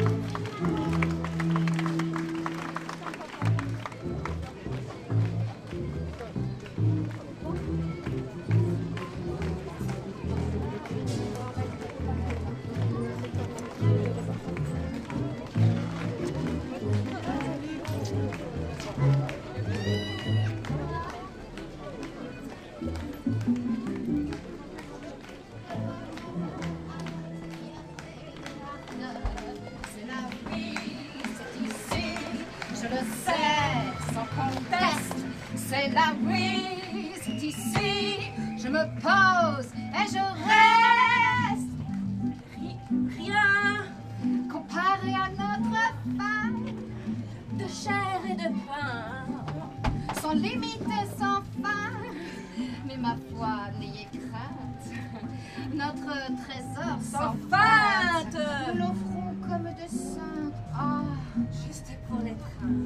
C'est 0.01 0.80
sans 51.19 51.43
fin. 51.63 51.93
Mais 52.87 52.97
ma 52.97 53.15
foi, 53.31 53.55
n'ayez 53.79 54.09
crainte, 54.13 54.89
notre 55.75 56.15
trésor 56.43 56.99
sans 57.03 57.35
feinte, 57.49 58.39
nous 58.69 58.79
l'offrons 58.79 59.35
comme 59.49 59.65
de 59.65 59.87
saintes. 59.89 60.61
Ah, 60.75 61.03
juste 61.67 61.91
pour 62.09 62.21
les 62.21 62.35
trains. 62.35 62.79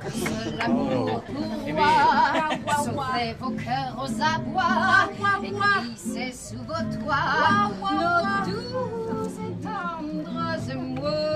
Que 0.00 0.56
l'amour 0.58 1.24
courroie, 1.24 2.50
soufflez 2.84 3.32
vos 3.40 3.50
cœurs 3.50 3.96
aux 3.98 4.14
abois. 4.22 5.08
Et 5.42 5.50
glissez 5.50 6.32
sous 6.32 6.62
vos 6.62 6.84
toits. 6.98 7.70
Nos 7.80 8.52
doux 8.52 9.28
et 9.40 9.54
tendres 9.62 10.70
émois. 10.70 11.33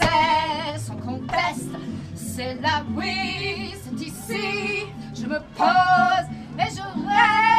Sais, 0.00 0.78
sans 0.78 0.96
conteste. 0.96 1.70
C'est 2.14 2.54
la 2.60 2.82
vie, 3.00 3.74
c'est 3.82 4.00
ici, 4.06 4.86
je 5.14 5.26
me 5.26 5.38
pose 5.56 6.26
et 6.58 6.70
je 6.74 6.82
rêve. 6.82 7.58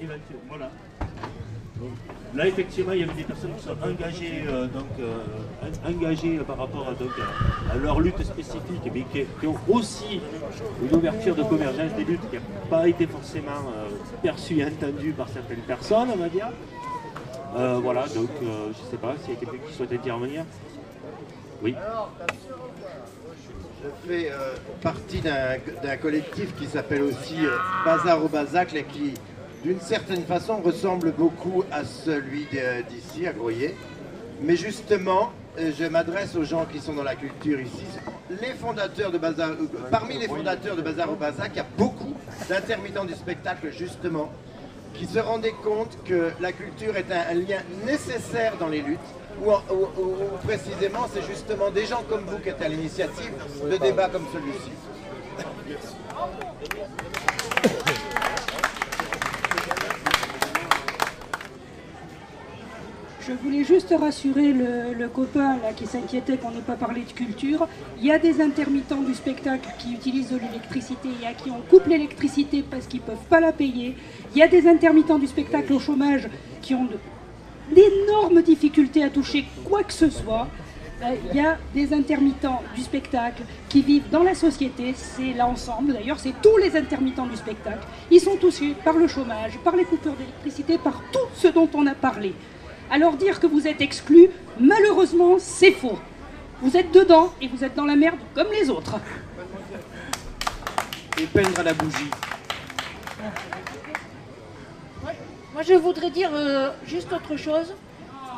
Éventuellement, 0.00 0.44
Voilà. 0.48 0.70
Là, 2.34 2.46
effectivement, 2.46 2.92
il 2.92 3.00
y 3.00 3.02
avait 3.04 3.14
des 3.14 3.24
personnes 3.24 3.54
qui 3.56 3.64
sont 3.64 3.76
engagées, 3.82 4.44
euh, 4.46 4.66
donc, 4.66 4.84
euh, 5.00 5.16
en- 5.62 5.90
engagées 5.90 6.38
par 6.46 6.58
rapport 6.58 6.88
à, 6.88 7.76
leur 7.76 8.00
lutte 8.00 8.22
spécifique, 8.22 8.82
mais 8.94 9.04
qui, 9.12 9.46
ont 9.46 9.56
aussi 9.68 10.20
une 10.82 10.96
ouverture 10.96 11.34
de 11.34 11.42
convergence 11.42 11.92
des 11.96 12.04
luttes 12.04 12.28
qui 12.28 12.36
n'a 12.36 12.42
pas 12.68 12.86
été 12.86 13.06
forcément 13.06 13.62
euh, 13.74 13.88
perçue 14.22 14.58
et 14.58 14.64
entendue 14.66 15.12
par 15.12 15.28
certaines 15.28 15.60
personnes, 15.60 16.08
on 16.12 16.16
va 16.16 16.28
dire. 16.28 16.48
Euh, 17.56 17.80
voilà, 17.82 18.06
donc 18.08 18.28
euh, 18.42 18.66
je 18.78 18.84
ne 18.84 18.90
sais 18.90 18.98
pas 18.98 19.14
s'il 19.22 19.34
y 19.34 19.36
a 19.36 19.40
quelqu'un 19.40 19.66
qui 19.66 19.72
souhaite 19.72 19.92
intervenir. 19.92 20.44
Oui. 21.62 21.74
Je 23.82 24.08
fais 24.08 24.30
euh, 24.30 24.54
partie 24.82 25.20
d'un 25.20 25.96
collectif 25.96 26.54
qui 26.56 26.66
s'appelle 26.66 27.02
aussi 27.02 27.46
euh, 27.46 27.56
Bazar 27.84 28.22
au 28.22 28.28
Bazacle 28.28 28.76
et 28.76 28.84
qui, 28.84 29.14
d'une 29.64 29.80
certaine 29.80 30.24
façon, 30.24 30.56
ressemble 30.58 31.12
beaucoup 31.12 31.64
à 31.72 31.84
celui 31.84 32.46
d'ici, 32.88 33.26
à 33.26 33.32
Groyer. 33.32 33.74
Mais 34.40 34.56
justement, 34.56 35.32
euh, 35.58 35.72
je 35.76 35.84
m'adresse 35.84 36.36
aux 36.36 36.44
gens 36.44 36.64
qui 36.64 36.78
sont 36.78 36.92
dans 36.92 37.02
la 37.02 37.16
culture 37.16 37.60
ici. 37.60 37.84
Les 38.40 38.54
fondateurs 38.54 39.10
de 39.10 39.18
Bazar, 39.18 39.50
euh, 39.50 39.66
parmi 39.90 40.16
les 40.16 40.28
fondateurs 40.28 40.76
de 40.76 40.82
Bazar 40.82 41.10
au 41.10 41.16
Bazac, 41.16 41.50
il 41.54 41.56
y 41.56 41.60
a 41.60 41.66
beaucoup 41.76 42.14
d'intermittents 42.48 43.04
du 43.04 43.14
spectacle, 43.14 43.72
justement, 43.72 44.30
qui 44.94 45.06
se 45.06 45.18
rendaient 45.18 45.54
compte 45.64 45.98
que 46.04 46.30
la 46.40 46.52
culture 46.52 46.96
est 46.96 47.10
un, 47.10 47.32
un 47.32 47.34
lien 47.34 47.58
nécessaire 47.84 48.56
dans 48.58 48.68
les 48.68 48.80
luttes, 48.80 48.98
ou 49.44 49.50
précisément 50.44 51.06
c'est 51.12 51.22
justement 51.22 51.70
des 51.70 51.86
gens 51.86 52.02
comme 52.08 52.24
vous 52.24 52.38
qui 52.38 52.48
êtes 52.48 52.62
à 52.62 52.68
l'initiative 52.68 53.32
de 53.70 53.76
débats 53.76 54.08
comme 54.08 54.26
celui-ci. 54.32 54.70
Je 63.28 63.34
voulais 63.34 63.62
juste 63.62 63.94
rassurer 63.94 64.54
le, 64.54 65.06
copain 65.08 65.58
qui 65.76 65.86
s'inquiétait 65.86 66.38
qu'on 66.38 66.50
n'ait 66.50 66.62
pas 66.62 66.76
parlé 66.76 67.02
de 67.02 67.12
culture. 67.12 67.68
Il 67.98 68.06
y 68.06 68.10
a 68.10 68.18
des 68.18 68.40
intermittents 68.40 69.02
du 69.02 69.12
spectacle 69.12 69.68
qui 69.78 69.92
utilisent 69.92 70.30
de 70.30 70.38
l'électricité 70.38 71.10
et 71.22 71.26
à 71.26 71.34
qui 71.34 71.50
on 71.50 71.60
coupe 71.68 71.86
l'électricité 71.88 72.64
parce 72.68 72.86
qu'ils 72.86 73.00
ne 73.00 73.06
peuvent 73.06 73.26
pas 73.28 73.40
la 73.40 73.52
payer. 73.52 73.96
Il 74.32 74.38
y 74.38 74.42
a 74.42 74.48
des 74.48 74.66
intermittents 74.66 75.18
du 75.18 75.26
spectacle 75.26 75.74
au 75.74 75.78
chômage 75.78 76.26
qui 76.62 76.74
ont 76.74 76.88
d'énormes 77.70 78.40
difficultés 78.40 79.04
à 79.04 79.10
toucher 79.10 79.44
quoi 79.62 79.82
que 79.82 79.92
ce 79.92 80.08
soit. 80.08 80.48
Euh, 81.02 81.14
Il 81.30 81.36
y 81.36 81.40
a 81.40 81.58
des 81.74 81.92
intermittents 81.92 82.62
du 82.74 82.80
spectacle 82.80 83.42
qui 83.68 83.82
vivent 83.82 84.08
dans 84.10 84.22
la 84.22 84.34
société, 84.34 84.94
c'est 84.94 85.34
l'ensemble 85.34 85.92
d'ailleurs, 85.92 86.18
c'est 86.18 86.40
tous 86.40 86.56
les 86.56 86.74
intermittents 86.78 87.26
du 87.26 87.36
spectacle. 87.36 87.86
Ils 88.10 88.20
sont 88.20 88.36
touchés 88.36 88.74
par 88.82 88.94
le 88.94 89.06
chômage, 89.06 89.58
par 89.62 89.76
les 89.76 89.84
coupures 89.84 90.14
d'électricité, 90.14 90.78
par 90.78 91.02
tout 91.12 91.28
ce 91.34 91.48
dont 91.48 91.68
on 91.74 91.86
a 91.86 91.94
parlé. 91.94 92.32
Alors 92.90 93.16
dire 93.16 93.38
que 93.38 93.46
vous 93.46 93.68
êtes 93.68 93.80
exclus, 93.80 94.28
malheureusement, 94.58 95.36
c'est 95.38 95.72
faux. 95.72 95.98
Vous 96.62 96.76
êtes 96.76 96.90
dedans 96.92 97.32
et 97.40 97.48
vous 97.48 97.62
êtes 97.64 97.74
dans 97.74 97.84
la 97.84 97.96
merde 97.96 98.18
comme 98.34 98.48
les 98.50 98.70
autres. 98.70 98.96
Et 101.20 101.26
peindre 101.26 101.60
à 101.60 101.62
la 101.62 101.74
bougie. 101.74 102.10
Moi, 105.52 105.62
je 105.62 105.74
voudrais 105.74 106.10
dire 106.10 106.30
euh, 106.32 106.70
juste 106.86 107.12
autre 107.12 107.36
chose. 107.36 107.74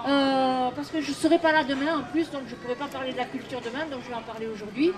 Euh, 0.08 0.70
parce 0.74 0.88
que 0.88 1.00
je 1.02 1.10
ne 1.10 1.14
serai 1.14 1.38
pas 1.38 1.52
là 1.52 1.62
demain 1.62 1.98
en 1.98 2.02
plus, 2.04 2.30
donc 2.30 2.42
je 2.46 2.54
ne 2.54 2.60
pourrai 2.60 2.74
pas 2.74 2.86
parler 2.86 3.12
de 3.12 3.18
la 3.18 3.26
culture 3.26 3.60
demain, 3.60 3.84
donc 3.90 4.00
je 4.02 4.08
vais 4.08 4.14
en 4.14 4.22
parler 4.22 4.46
aujourd'hui. 4.46 4.92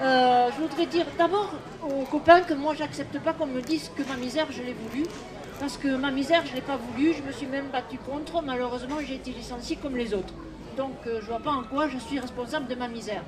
Euh, 0.00 0.48
je 0.56 0.62
voudrais 0.62 0.86
dire 0.86 1.04
d'abord 1.18 1.52
aux 1.82 2.04
copains 2.04 2.40
que 2.40 2.54
moi 2.54 2.74
j'accepte 2.74 3.18
pas 3.18 3.34
qu'on 3.34 3.46
me 3.46 3.60
dise 3.60 3.90
que 3.94 4.02
ma 4.08 4.16
misère 4.16 4.46
je 4.50 4.62
l'ai 4.62 4.72
voulu. 4.72 5.04
Parce 5.60 5.76
que 5.76 5.88
ma 5.88 6.12
misère 6.12 6.42
je 6.46 6.52
ne 6.52 6.56
l'ai 6.56 6.62
pas 6.62 6.76
voulu, 6.76 7.12
je 7.14 7.22
me 7.22 7.32
suis 7.32 7.46
même 7.46 7.66
battue 7.72 7.98
contre, 7.98 8.42
malheureusement 8.42 8.96
j'ai 9.04 9.16
été 9.16 9.32
licenciée 9.32 9.76
comme 9.76 9.96
les 9.96 10.14
autres. 10.14 10.32
Donc 10.76 10.94
euh, 11.06 11.18
je 11.20 11.26
vois 11.26 11.40
pas 11.40 11.50
en 11.50 11.64
quoi 11.64 11.88
je 11.88 11.98
suis 11.98 12.20
responsable 12.20 12.68
de 12.68 12.76
ma 12.76 12.86
misère. 12.86 13.22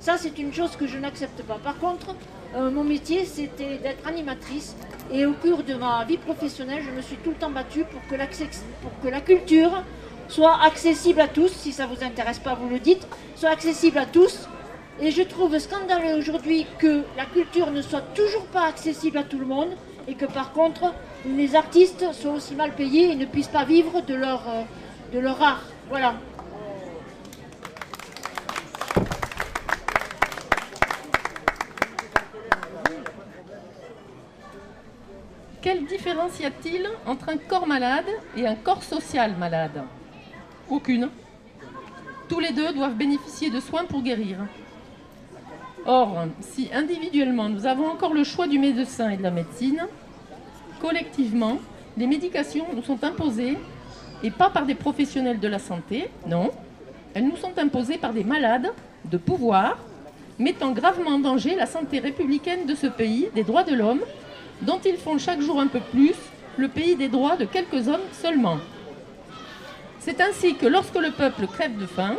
Ça 0.00 0.16
c'est 0.16 0.38
une 0.38 0.52
chose 0.52 0.76
que 0.76 0.86
je 0.86 0.96
n'accepte 0.96 1.42
pas. 1.42 1.58
Par 1.62 1.78
contre, 1.78 2.14
euh, 2.56 2.70
mon 2.70 2.84
métier 2.84 3.26
c'était 3.26 3.76
d'être 3.76 4.06
animatrice 4.08 4.74
et 5.12 5.26
au 5.26 5.34
cours 5.34 5.62
de 5.62 5.74
ma 5.74 6.04
vie 6.06 6.16
professionnelle 6.16 6.82
je 6.86 6.90
me 6.90 7.02
suis 7.02 7.16
tout 7.16 7.30
le 7.30 7.36
temps 7.36 7.50
battue 7.50 7.84
pour 7.84 8.00
que, 8.08 8.14
la 9.10 9.20
culture 9.20 9.82
soit 10.28 10.62
accessible 10.62 11.20
à 11.20 11.28
tous, 11.28 11.52
si 11.52 11.70
ça 11.72 11.86
vous 11.86 12.02
intéresse 12.02 12.38
pas 12.38 12.54
vous 12.54 12.70
le 12.70 12.78
dites, 12.78 13.06
soit 13.36 13.50
accessible 13.50 13.98
à 13.98 14.06
tous 14.06 14.48
et 15.00 15.10
je 15.10 15.22
trouve 15.22 15.58
scandaleux 15.58 16.16
aujourd'hui 16.16 16.66
que 16.78 17.02
la 17.18 17.26
culture 17.26 17.70
ne 17.70 17.82
soit 17.82 18.14
toujours 18.14 18.46
pas 18.46 18.64
accessible 18.64 19.18
à 19.18 19.24
tout 19.24 19.38
le 19.38 19.46
monde 19.46 19.76
et 20.06 20.14
que 20.14 20.26
par 20.26 20.52
contre 20.52 20.92
les 21.26 21.54
artistes 21.54 22.12
soient 22.12 22.32
aussi 22.32 22.54
mal 22.54 22.72
payés 22.72 23.10
et 23.12 23.14
ne 23.14 23.26
puissent 23.26 23.48
pas 23.48 23.64
vivre 23.64 24.00
de 24.02 24.14
leur, 24.14 24.42
euh, 24.48 24.62
de 25.12 25.18
leur 25.18 25.42
art. 25.42 25.62
Voilà. 25.88 26.14
Quelle 35.62 35.86
différence 35.86 36.38
y 36.40 36.44
a-t-il 36.44 36.86
entre 37.06 37.30
un 37.30 37.38
corps 37.38 37.66
malade 37.66 38.04
et 38.36 38.46
un 38.46 38.54
corps 38.54 38.82
social 38.82 39.34
malade? 39.38 39.82
Aucune. 40.68 41.08
Tous 42.28 42.38
les 42.38 42.52
deux 42.52 42.72
doivent 42.74 42.96
bénéficier 42.96 43.48
de 43.48 43.60
soins 43.60 43.84
pour 43.84 44.02
guérir. 44.02 44.36
Or, 45.86 46.26
si 46.40 46.70
individuellement 46.72 47.48
nous 47.50 47.66
avons 47.66 47.88
encore 47.88 48.14
le 48.14 48.24
choix 48.24 48.46
du 48.46 48.58
médecin 48.58 49.10
et 49.10 49.16
de 49.18 49.22
la 49.22 49.30
médecine, 49.30 49.86
collectivement, 50.80 51.58
les 51.98 52.06
médications 52.06 52.64
nous 52.74 52.82
sont 52.82 53.04
imposées, 53.04 53.58
et 54.22 54.30
pas 54.30 54.48
par 54.48 54.64
des 54.64 54.74
professionnels 54.74 55.38
de 55.38 55.48
la 55.48 55.58
santé, 55.58 56.08
non, 56.26 56.50
elles 57.12 57.26
nous 57.26 57.36
sont 57.36 57.58
imposées 57.58 57.98
par 57.98 58.14
des 58.14 58.24
malades 58.24 58.72
de 59.04 59.18
pouvoir, 59.18 59.76
mettant 60.38 60.72
gravement 60.72 61.10
en 61.10 61.18
danger 61.18 61.54
la 61.54 61.66
santé 61.66 61.98
républicaine 61.98 62.64
de 62.64 62.74
ce 62.74 62.86
pays, 62.86 63.28
des 63.34 63.44
droits 63.44 63.64
de 63.64 63.74
l'homme, 63.74 64.00
dont 64.62 64.80
ils 64.84 64.96
font 64.96 65.18
chaque 65.18 65.42
jour 65.42 65.60
un 65.60 65.66
peu 65.66 65.80
plus 65.80 66.14
le 66.56 66.68
pays 66.68 66.96
des 66.96 67.08
droits 67.08 67.36
de 67.36 67.44
quelques 67.44 67.88
hommes 67.88 68.08
seulement. 68.12 68.56
C'est 70.00 70.20
ainsi 70.22 70.54
que 70.54 70.66
lorsque 70.66 70.96
le 70.96 71.10
peuple 71.10 71.46
crève 71.46 71.78
de 71.78 71.86
faim, 71.86 72.16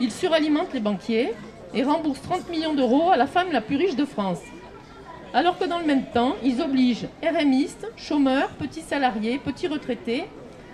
il 0.00 0.12
suralimente 0.12 0.72
les 0.72 0.80
banquiers, 0.80 1.34
et 1.74 1.82
rembourse 1.82 2.20
30 2.22 2.48
millions 2.50 2.74
d'euros 2.74 3.10
à 3.10 3.16
la 3.16 3.26
femme 3.26 3.52
la 3.52 3.60
plus 3.60 3.76
riche 3.76 3.96
de 3.96 4.04
France. 4.04 4.40
Alors 5.34 5.58
que 5.58 5.64
dans 5.64 5.78
le 5.78 5.86
même 5.86 6.04
temps, 6.04 6.36
ils 6.44 6.60
obligent 6.60 7.08
RMistes, 7.22 7.86
chômeurs, 7.96 8.50
petits 8.50 8.82
salariés, 8.82 9.38
petits 9.38 9.66
retraités 9.66 10.24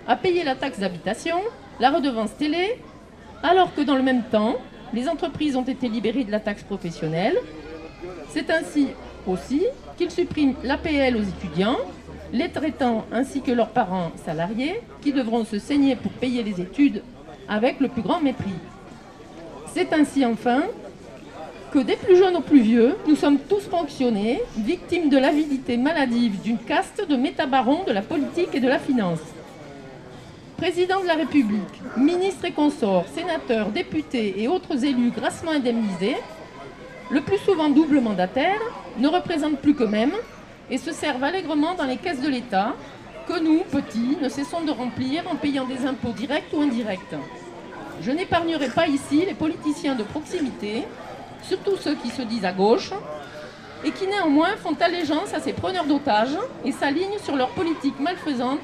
à 0.07 0.15
payer 0.15 0.43
la 0.43 0.55
taxe 0.55 0.79
d'habitation, 0.79 1.37
la 1.79 1.91
redevance 1.91 2.35
télé, 2.35 2.81
alors 3.41 3.73
que 3.73 3.81
dans 3.81 3.95
le 3.95 4.03
même 4.03 4.23
temps, 4.23 4.57
les 4.93 5.07
entreprises 5.07 5.55
ont 5.55 5.63
été 5.63 5.87
libérées 5.87 6.23
de 6.23 6.31
la 6.31 6.39
taxe 6.39 6.63
professionnelle. 6.63 7.37
C'est 8.29 8.49
ainsi 8.49 8.87
aussi 9.27 9.63
qu'ils 9.97 10.11
suppriment 10.11 10.55
l'APL 10.63 11.15
aux 11.15 11.23
étudiants, 11.23 11.77
les 12.33 12.49
traitants 12.49 13.05
ainsi 13.11 13.41
que 13.41 13.51
leurs 13.51 13.69
parents 13.69 14.11
salariés, 14.25 14.81
qui 15.01 15.13
devront 15.13 15.45
se 15.45 15.59
saigner 15.59 15.95
pour 15.95 16.11
payer 16.11 16.43
les 16.43 16.59
études 16.59 17.03
avec 17.47 17.79
le 17.79 17.87
plus 17.87 18.01
grand 18.01 18.19
mépris. 18.19 18.49
C'est 19.73 19.93
ainsi 19.93 20.25
enfin 20.25 20.63
que 21.71 21.79
des 21.79 21.95
plus 21.95 22.17
jeunes 22.17 22.35
aux 22.35 22.41
plus 22.41 22.61
vieux, 22.61 22.95
nous 23.07 23.15
sommes 23.15 23.37
tous 23.37 23.61
fonctionnés, 23.61 24.41
victimes 24.57 25.09
de 25.09 25.17
l'avidité 25.17 25.77
maladive 25.77 26.41
d'une 26.41 26.57
caste 26.57 27.07
de 27.07 27.15
métabarons 27.15 27.83
de 27.83 27.91
la 27.91 28.01
politique 28.01 28.49
et 28.53 28.59
de 28.59 28.67
la 28.67 28.79
finance. 28.79 29.19
Président 30.57 30.99
de 30.99 31.07
la 31.07 31.13
République, 31.13 31.81
ministres 31.95 32.45
et 32.45 32.51
consorts, 32.51 33.05
sénateurs, 33.13 33.69
députés 33.69 34.41
et 34.41 34.47
autres 34.47 34.83
élus 34.83 35.11
grassement 35.11 35.51
indemnisés, 35.51 36.17
le 37.11 37.21
plus 37.21 37.37
souvent 37.37 37.69
double 37.69 38.01
mandataires, 38.01 38.61
ne 38.97 39.07
représentent 39.07 39.59
plus 39.59 39.75
qu'eux-mêmes 39.75 40.15
et 40.71 40.77
se 40.77 40.91
servent 40.91 41.23
allègrement 41.23 41.75
dans 41.75 41.85
les 41.85 41.97
caisses 41.97 42.21
de 42.21 42.29
l'État, 42.29 42.75
que 43.27 43.39
nous, 43.39 43.59
petits, 43.71 44.17
ne 44.21 44.27
cessons 44.27 44.61
de 44.61 44.71
remplir 44.71 45.23
en 45.31 45.35
payant 45.35 45.65
des 45.65 45.85
impôts 45.85 46.13
directs 46.13 46.51
ou 46.51 46.61
indirects. 46.61 47.15
Je 48.01 48.11
n'épargnerai 48.11 48.69
pas 48.69 48.87
ici 48.87 49.23
les 49.25 49.35
politiciens 49.35 49.95
de 49.95 50.03
proximité 50.03 50.83
surtout 51.43 51.77
ceux 51.77 51.95
qui 51.95 52.09
se 52.09 52.21
disent 52.21 52.45
à 52.45 52.51
gauche, 52.51 52.91
et 53.83 53.91
qui 53.91 54.07
néanmoins 54.07 54.55
font 54.57 54.75
allégeance 54.79 55.33
à 55.33 55.39
ces 55.39 55.53
preneurs 55.53 55.85
d'otages 55.85 56.37
et 56.65 56.71
s'alignent 56.71 57.19
sur 57.23 57.35
leur 57.35 57.49
politique 57.49 57.99
malfaisante 57.99 58.59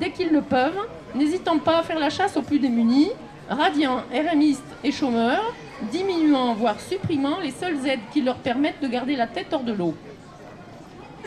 dès 0.00 0.10
qu'ils 0.10 0.32
le 0.32 0.42
peuvent, 0.42 0.86
n'hésitant 1.14 1.58
pas 1.58 1.78
à 1.78 1.82
faire 1.82 1.98
la 1.98 2.10
chasse 2.10 2.36
aux 2.36 2.42
plus 2.42 2.58
démunis, 2.58 3.10
radiant 3.48 4.02
RMistes 4.12 4.62
et 4.84 4.92
chômeurs, 4.92 5.54
diminuant 5.92 6.54
voire 6.54 6.80
supprimant 6.80 7.38
les 7.40 7.52
seules 7.52 7.86
aides 7.86 8.00
qui 8.12 8.20
leur 8.20 8.36
permettent 8.36 8.82
de 8.82 8.88
garder 8.88 9.16
la 9.16 9.26
tête 9.26 9.52
hors 9.52 9.62
de 9.62 9.72
l'eau. 9.72 9.94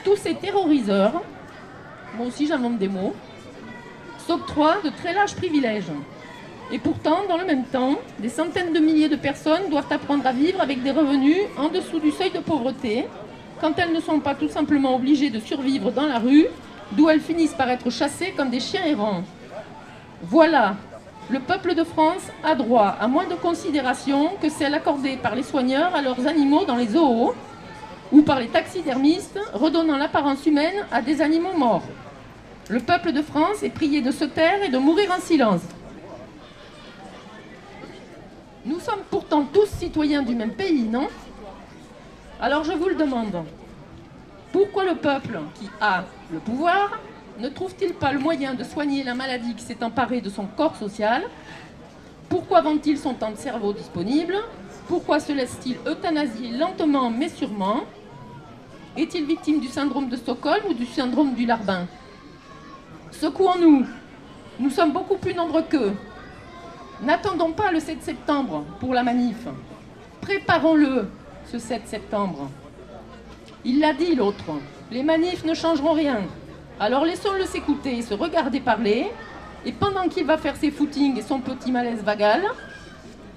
Tous 0.04 0.18
ces 0.18 0.36
terroriseurs, 0.36 1.22
moi 2.18 2.28
aussi 2.28 2.48
j'invente 2.48 2.78
des 2.78 2.90
mots, 2.90 3.16
s'octroient 4.28 4.82
de 4.84 4.90
très 4.90 5.14
larges 5.14 5.36
privilèges 5.36 5.92
et 6.72 6.80
pourtant, 6.80 7.20
dans 7.28 7.38
le 7.38 7.46
même 7.46 7.66
temps, 7.66 7.96
des 8.20 8.30
centaines 8.30 8.74
de 8.74 8.80
milliers 8.80 9.10
de 9.10 9.16
personnes 9.16 9.70
doivent 9.70 9.92
apprendre 9.92 10.26
à 10.26 10.32
vivre 10.32 10.62
avec 10.62 10.84
des 10.84 10.92
revenus 10.92 11.38
en 11.58 11.70
dessous 11.70 12.00
du 12.00 12.12
seuil 12.12 12.32
de 12.32 12.40
pauvreté, 12.40 13.08
quand 13.60 13.78
elles 13.78 13.94
ne 13.94 14.00
sont 14.00 14.20
pas 14.20 14.36
tout 14.36 14.50
simplement 14.50 14.96
obligées 14.96 15.30
de 15.30 15.40
survivre 15.40 15.92
dans 15.92 16.06
la 16.06 16.20
rue, 16.20 16.48
d'où 16.94 17.10
elles 17.10 17.22
finissent 17.22 17.54
par 17.54 17.70
être 17.70 17.90
chassées 17.90 18.34
comme 18.36 18.50
des 18.50 18.60
chiens 18.60 18.86
errants. 18.86 19.24
Voilà, 20.24 20.76
le 21.30 21.40
peuple 21.40 21.76
de 21.76 21.84
France 21.84 22.28
a 22.44 22.56
droit 22.56 22.96
à 23.00 23.08
moins 23.08 23.28
de 23.28 23.36
considération 23.36 24.32
que 24.42 24.50
celle 24.50 24.74
accordée 24.74 25.18
par 25.18 25.36
les 25.36 25.44
soigneurs 25.44 25.96
à 25.96 26.02
leurs 26.02 26.28
animaux 26.28 26.66
dans 26.66 26.76
les 26.76 26.88
zoos, 26.88 27.34
ou 28.12 28.22
par 28.22 28.40
les 28.40 28.48
taxidermistes 28.48 29.40
redonnant 29.54 29.98
l'apparence 29.98 30.46
humaine 30.46 30.86
à 30.92 31.02
des 31.02 31.22
animaux 31.22 31.58
morts. 31.58 31.84
Le 32.70 32.80
peuple 32.80 33.12
de 33.12 33.22
France 33.22 33.64
est 33.64 33.70
prié 33.70 34.02
de 34.02 34.12
se 34.12 34.26
taire 34.26 34.64
et 34.64 34.70
de 34.70 34.78
mourir 34.78 35.12
en 35.12 35.22
silence. 35.22 35.62
Nous 38.64 38.80
sommes 38.80 39.02
pourtant 39.10 39.44
tous 39.52 39.68
citoyens 39.68 40.22
du 40.22 40.36
même 40.36 40.54
pays, 40.54 40.84
non 40.84 41.08
Alors 42.40 42.64
je 42.64 42.74
vous 42.74 42.90
le 42.90 42.96
demande. 42.96 43.44
Pourquoi 44.52 44.86
le 44.86 44.96
peuple 44.96 45.40
qui 45.56 45.68
a 45.80 46.04
le 46.32 46.40
pouvoir 46.40 47.00
ne 47.40 47.50
trouve-t-il 47.50 47.94
pas 47.94 48.12
le 48.12 48.20
moyen 48.20 48.54
de 48.54 48.64
soigner 48.64 49.04
la 49.04 49.16
maladie 49.16 49.56
qui 49.56 49.64
s'est 49.64 49.84
emparée 49.84 50.22
de 50.22 50.30
son 50.30 50.46
corps 50.46 50.76
social? 50.76 51.24
Pourquoi 52.30 52.62
vend-il 52.62 53.00
son 53.00 53.16
temps 53.16 53.32
de 53.32 53.38
cerveau 53.38 53.74
disponible? 53.74 54.36
Pourquoi 54.88 55.20
se 55.20 55.32
laisse-t-il 55.32 55.78
euthanasier 55.88 56.52
lentement 56.52 57.10
mais 57.10 57.30
sûrement? 57.30 57.82
Est-il 58.96 59.26
victime 59.26 59.60
du 59.60 59.70
syndrome 59.70 60.08
de 60.08 60.18
Stockholm 60.18 60.62
ou 60.70 60.74
du 60.76 60.86
syndrome 60.86 61.34
du 61.34 61.48
larbin? 61.48 61.88
Secouons-nous. 63.12 63.88
Nous 64.60 64.70
sommes 64.70 64.92
beaucoup 64.92 65.18
plus 65.18 65.34
nombreux 65.34 65.64
qu'eux. 65.64 65.94
N'attendons 67.02 67.52
pas 67.52 67.72
le 67.72 67.80
7 67.80 68.04
septembre 68.04 68.64
pour 68.80 68.94
la 68.94 69.02
manif. 69.02 69.48
Préparons-le, 70.22 71.10
ce 71.52 71.58
7 71.58 71.88
septembre. 71.88 72.50
Il 73.66 73.80
l'a 73.80 73.94
dit 73.94 74.14
l'autre, 74.14 74.52
les 74.92 75.02
manifs 75.02 75.44
ne 75.44 75.56
changeront 75.56 75.94
rien. 75.94 76.22
Alors 76.80 77.06
laissons-le 77.06 77.46
s'écouter 77.46 78.02
se 78.04 78.14
regarder 78.14 78.60
parler. 78.60 79.12
Et 79.66 79.72
pendant 79.72 80.08
qu'il 80.08 80.26
va 80.26 80.38
faire 80.38 80.56
ses 80.56 80.72
footings 80.72 81.18
et 81.18 81.22
son 81.22 81.40
petit 81.40 81.72
malaise 81.72 82.04
vagal, 82.04 82.44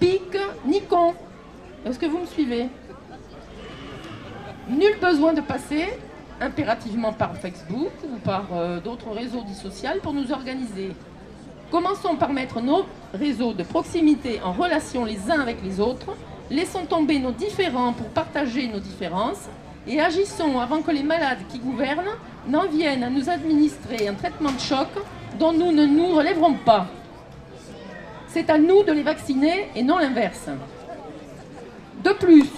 pique, 0.01 0.39
ni 0.67 0.83
con. 0.83 1.15
Est-ce 1.85 1.99
que 1.99 2.07
vous 2.07 2.19
me 2.19 2.27
suivez? 2.27 2.69
Nul 4.69 4.99
besoin 5.01 5.35
de 5.35 5.43
passer 5.43 5.87
impérativement 6.41 7.13
par 7.13 7.37
Facebook 7.37 7.93
ou 8.05 8.19
par 8.19 8.47
euh, 8.53 8.81
d'autres 8.81 9.11
réseaux 9.11 9.43
dits 9.43 9.55
sociaux 9.55 9.91
pour 10.03 10.15
nous 10.15 10.33
organiser. 10.33 10.93
Commençons 11.75 12.15
par 12.15 12.33
mettre 12.33 12.61
nos 12.61 12.87
réseaux 13.13 13.53
de 13.53 13.65
proximité 13.65 14.41
en 14.45 14.53
relation 14.53 15.05
les 15.05 15.29
uns 15.29 15.41
avec 15.41 15.57
les 15.65 15.81
autres, 15.81 16.15
laissons 16.49 16.87
tomber 16.87 17.19
nos 17.19 17.33
différends 17.33 17.93
pour 17.93 18.07
partager 18.11 18.69
nos 18.69 18.79
différences 18.79 19.49
et 19.89 20.01
agissons 20.01 20.61
avant 20.61 20.83
que 20.83 20.93
les 20.93 21.03
malades 21.03 21.41
qui 21.49 21.59
gouvernent 21.59 22.15
n'en 22.47 22.69
viennent 22.69 23.03
à 23.03 23.11
nous 23.11 23.29
administrer 23.29 24.07
un 24.07 24.15
traitement 24.15 24.53
de 24.53 24.61
choc 24.61 24.87
dont 25.41 25.53
nous 25.53 25.73
ne 25.73 25.85
nous 25.85 26.15
relèverons 26.15 26.55
pas. 26.65 26.87
C'est 28.29 28.51
à 28.51 28.59
nous 28.59 28.85
de 28.85 28.93
les 28.93 29.03
vacciner 29.03 29.69
et 29.75 29.83
non 29.83 29.99
l'inverse. 29.99 30.49
De 32.05 32.11
plus, 32.11 32.53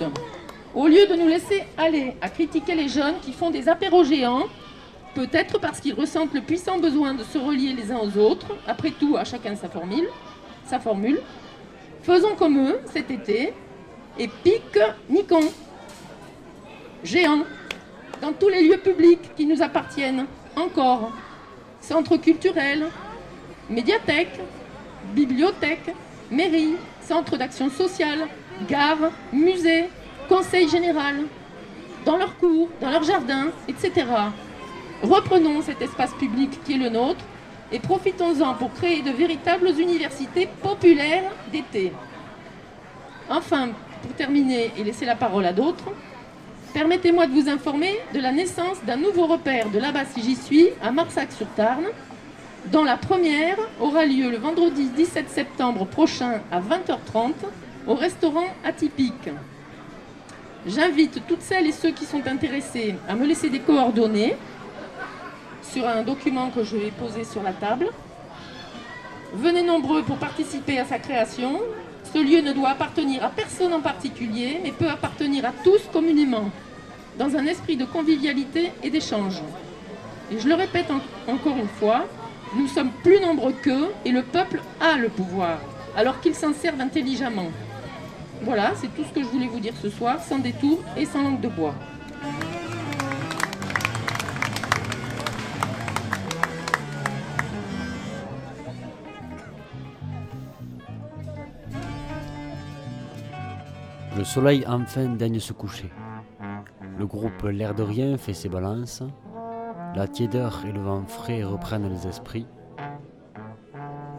au 0.74 0.88
lieu 0.88 1.06
de 1.06 1.14
nous 1.14 1.28
laisser 1.28 1.64
aller 1.78 2.16
à 2.20 2.28
critiquer 2.28 2.74
les 2.74 2.90
jeunes 2.90 3.18
qui 3.22 3.32
font 3.32 3.48
des 3.48 3.66
apéros 3.70 4.04
géants 4.04 4.44
peut-être 5.16 5.58
parce 5.58 5.80
qu'ils 5.80 5.94
ressentent 5.94 6.34
le 6.34 6.42
puissant 6.42 6.78
besoin 6.78 7.14
de 7.14 7.24
se 7.24 7.38
relier 7.38 7.72
les 7.72 7.90
uns 7.90 7.98
aux 7.98 8.18
autres, 8.18 8.54
après 8.66 8.90
tout 8.90 9.16
à 9.16 9.24
chacun 9.24 9.56
sa 9.56 9.70
formule, 9.70 10.06
sa 10.66 10.78
formule. 10.78 11.18
Faisons 12.02 12.34
comme 12.36 12.58
eux 12.58 12.78
cet 12.92 13.10
été 13.10 13.54
et 14.18 14.28
pique 14.28 14.78
Nikon. 15.08 15.44
Géant, 17.02 17.44
dans 18.20 18.34
tous 18.34 18.50
les 18.50 18.68
lieux 18.68 18.76
publics 18.76 19.34
qui 19.36 19.46
nous 19.46 19.62
appartiennent, 19.62 20.26
encore. 20.54 21.12
Centres 21.80 22.18
culturels, 22.18 22.86
médiathèques, 23.70 24.38
bibliothèques, 25.14 25.94
mairies, 26.30 26.76
centres 27.00 27.38
d'action 27.38 27.70
sociale, 27.70 28.28
gares, 28.68 29.10
musées, 29.32 29.88
conseils 30.28 30.68
général, 30.68 31.24
dans 32.04 32.18
leurs 32.18 32.36
cours, 32.36 32.68
dans 32.82 32.90
leurs 32.90 33.04
jardins, 33.04 33.48
etc. 33.66 34.04
Reprenons 35.02 35.62
cet 35.62 35.82
espace 35.82 36.14
public 36.14 36.58
qui 36.64 36.74
est 36.74 36.78
le 36.78 36.88
nôtre 36.88 37.24
et 37.70 37.78
profitons-en 37.78 38.54
pour 38.54 38.72
créer 38.72 39.02
de 39.02 39.10
véritables 39.10 39.68
universités 39.78 40.48
populaires 40.62 41.30
d'été. 41.52 41.92
Enfin, 43.28 43.68
pour 44.02 44.12
terminer 44.12 44.70
et 44.78 44.84
laisser 44.84 45.04
la 45.04 45.16
parole 45.16 45.44
à 45.44 45.52
d'autres, 45.52 45.92
permettez-moi 46.72 47.26
de 47.26 47.32
vous 47.32 47.48
informer 47.48 47.98
de 48.14 48.20
la 48.20 48.32
naissance 48.32 48.78
d'un 48.86 48.96
nouveau 48.96 49.26
repère 49.26 49.68
de 49.70 49.78
là-bas 49.78 50.04
si 50.04 50.22
j'y 50.22 50.36
suis, 50.36 50.68
à 50.82 50.92
Marsac-sur-Tarn, 50.92 51.84
dont 52.72 52.84
la 52.84 52.96
première 52.96 53.58
aura 53.80 54.06
lieu 54.06 54.30
le 54.30 54.38
vendredi 54.38 54.88
17 54.96 55.28
septembre 55.28 55.86
prochain 55.86 56.40
à 56.50 56.60
20h30 56.60 57.32
au 57.86 57.94
restaurant 57.94 58.46
Atypique. 58.64 59.30
J'invite 60.66 61.22
toutes 61.28 61.42
celles 61.42 61.66
et 61.66 61.72
ceux 61.72 61.92
qui 61.92 62.04
sont 62.04 62.26
intéressés 62.26 62.96
à 63.08 63.14
me 63.14 63.26
laisser 63.26 63.50
des 63.50 63.60
coordonnées 63.60 64.36
sur 65.76 65.86
un 65.86 66.02
document 66.02 66.48
que 66.48 66.64
je 66.64 66.74
vais 66.74 66.90
poser 66.90 67.24
sur 67.24 67.42
la 67.42 67.52
table. 67.52 67.90
Venez 69.34 69.62
nombreux 69.62 70.02
pour 70.02 70.16
participer 70.16 70.78
à 70.78 70.86
sa 70.86 70.98
création. 70.98 71.60
Ce 72.14 72.18
lieu 72.18 72.40
ne 72.40 72.54
doit 72.54 72.70
appartenir 72.70 73.22
à 73.22 73.28
personne 73.28 73.74
en 73.74 73.82
particulier, 73.82 74.58
mais 74.62 74.72
peut 74.72 74.88
appartenir 74.88 75.44
à 75.44 75.52
tous 75.62 75.82
communément, 75.92 76.48
dans 77.18 77.36
un 77.36 77.44
esprit 77.44 77.76
de 77.76 77.84
convivialité 77.84 78.72
et 78.82 78.88
d'échange. 78.88 79.42
Et 80.32 80.38
je 80.38 80.48
le 80.48 80.54
répète 80.54 80.90
en 80.90 81.00
encore 81.30 81.58
une 81.58 81.68
fois, 81.68 82.06
nous 82.56 82.68
sommes 82.68 82.92
plus 83.02 83.20
nombreux 83.20 83.52
qu'eux 83.52 83.92
et 84.06 84.12
le 84.12 84.22
peuple 84.22 84.62
a 84.80 84.96
le 84.96 85.10
pouvoir, 85.10 85.58
alors 85.94 86.22
qu'il 86.22 86.34
s'en 86.34 86.54
serve 86.54 86.80
intelligemment. 86.80 87.50
Voilà, 88.40 88.72
c'est 88.76 88.94
tout 88.96 89.04
ce 89.04 89.12
que 89.12 89.22
je 89.22 89.28
voulais 89.28 89.48
vous 89.48 89.60
dire 89.60 89.74
ce 89.82 89.90
soir, 89.90 90.22
sans 90.22 90.38
détour 90.38 90.78
et 90.96 91.04
sans 91.04 91.20
langue 91.20 91.40
de 91.40 91.48
bois. 91.48 91.74
Soleil 104.26 104.64
enfin 104.66 105.06
daigne 105.06 105.38
se 105.38 105.52
coucher. 105.52 105.90
Le 106.98 107.06
groupe 107.06 107.44
L'air 107.44 107.74
de 107.74 107.82
rien 107.84 108.18
fait 108.18 108.32
ses 108.32 108.48
balances. 108.48 109.02
La 109.94 110.08
tiédeur 110.08 110.64
et 110.66 110.72
le 110.72 110.80
vent 110.80 111.06
frais 111.06 111.44
reprennent 111.44 111.88
les 111.88 112.06
esprits. 112.06 112.46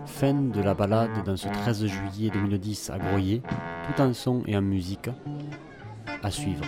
Fin 0.06 0.34
de 0.34 0.62
la 0.62 0.74
balade 0.74 1.24
dans 1.26 1.36
ce 1.36 1.50
13 1.50 1.86
juillet 1.86 2.32
2010 2.34 2.90
à 2.90 2.98
Groyer, 2.98 3.42
tout 3.86 4.02
en 4.02 4.14
son 4.14 4.44
et 4.48 4.56
en 4.56 4.62
musique. 4.62 5.10
À 6.24 6.32
suivre. 6.32 6.64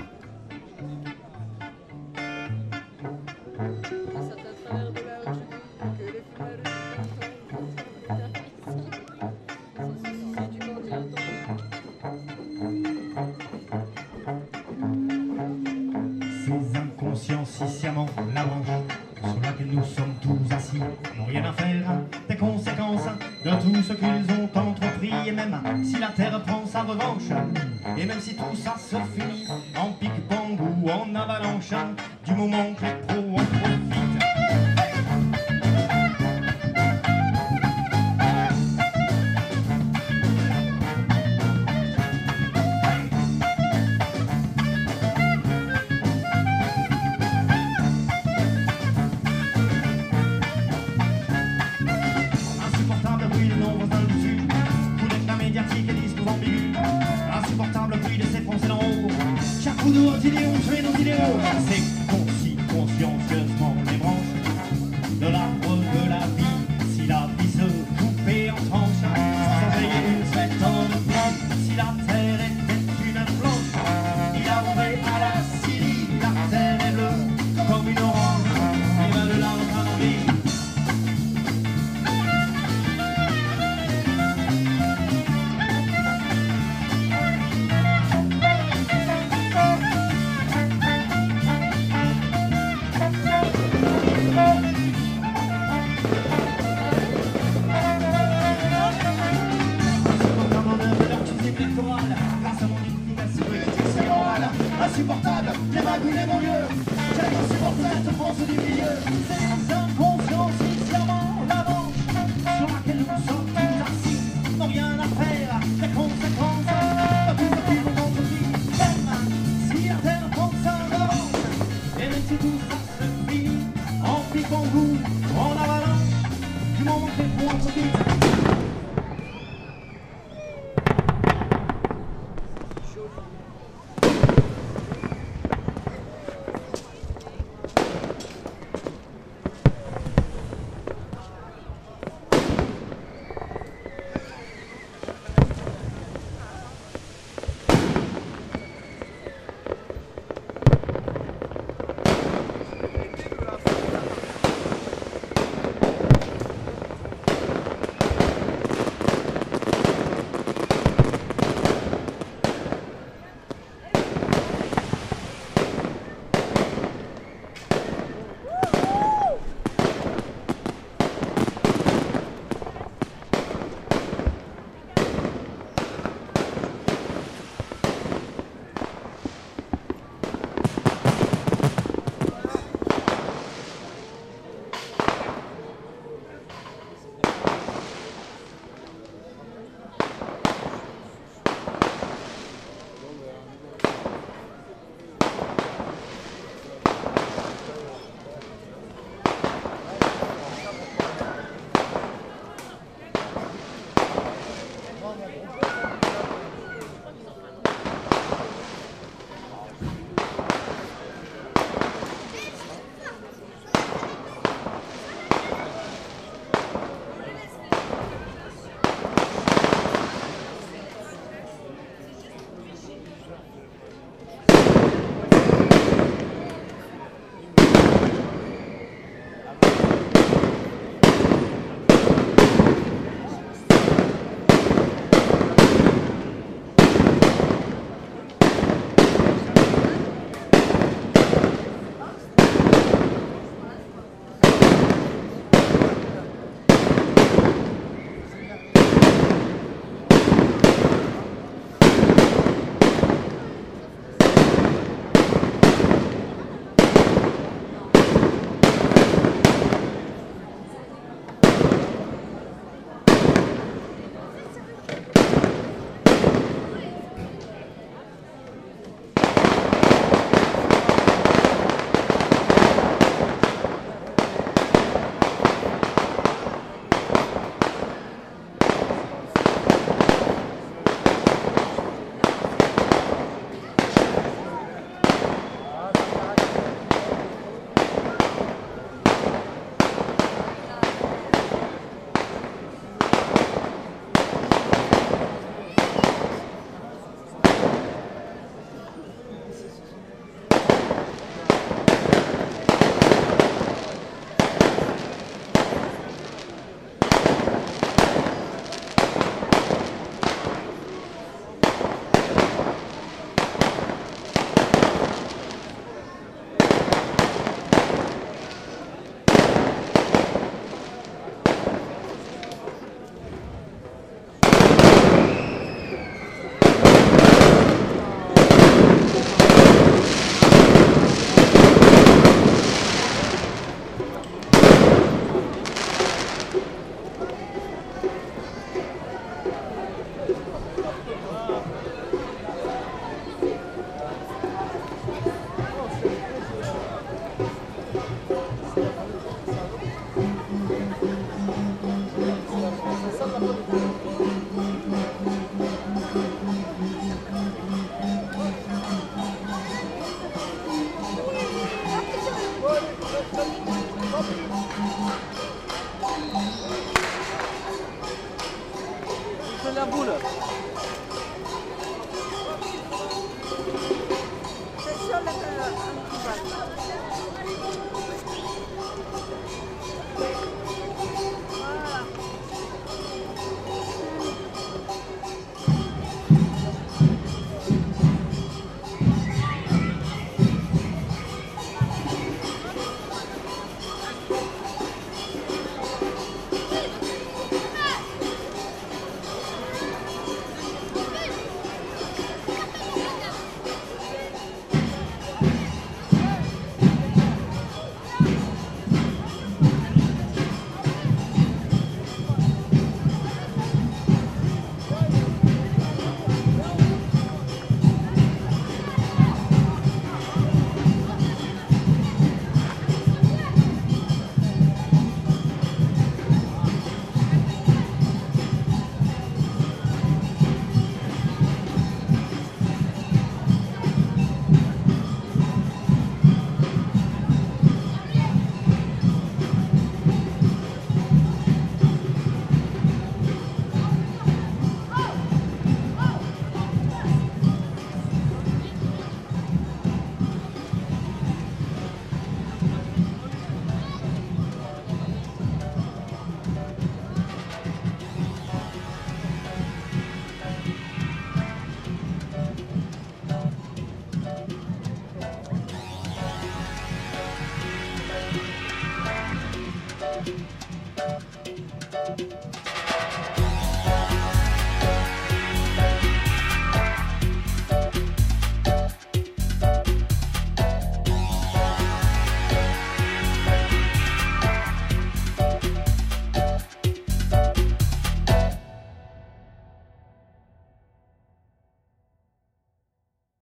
positive 108.39 108.69
year. 108.69 109.38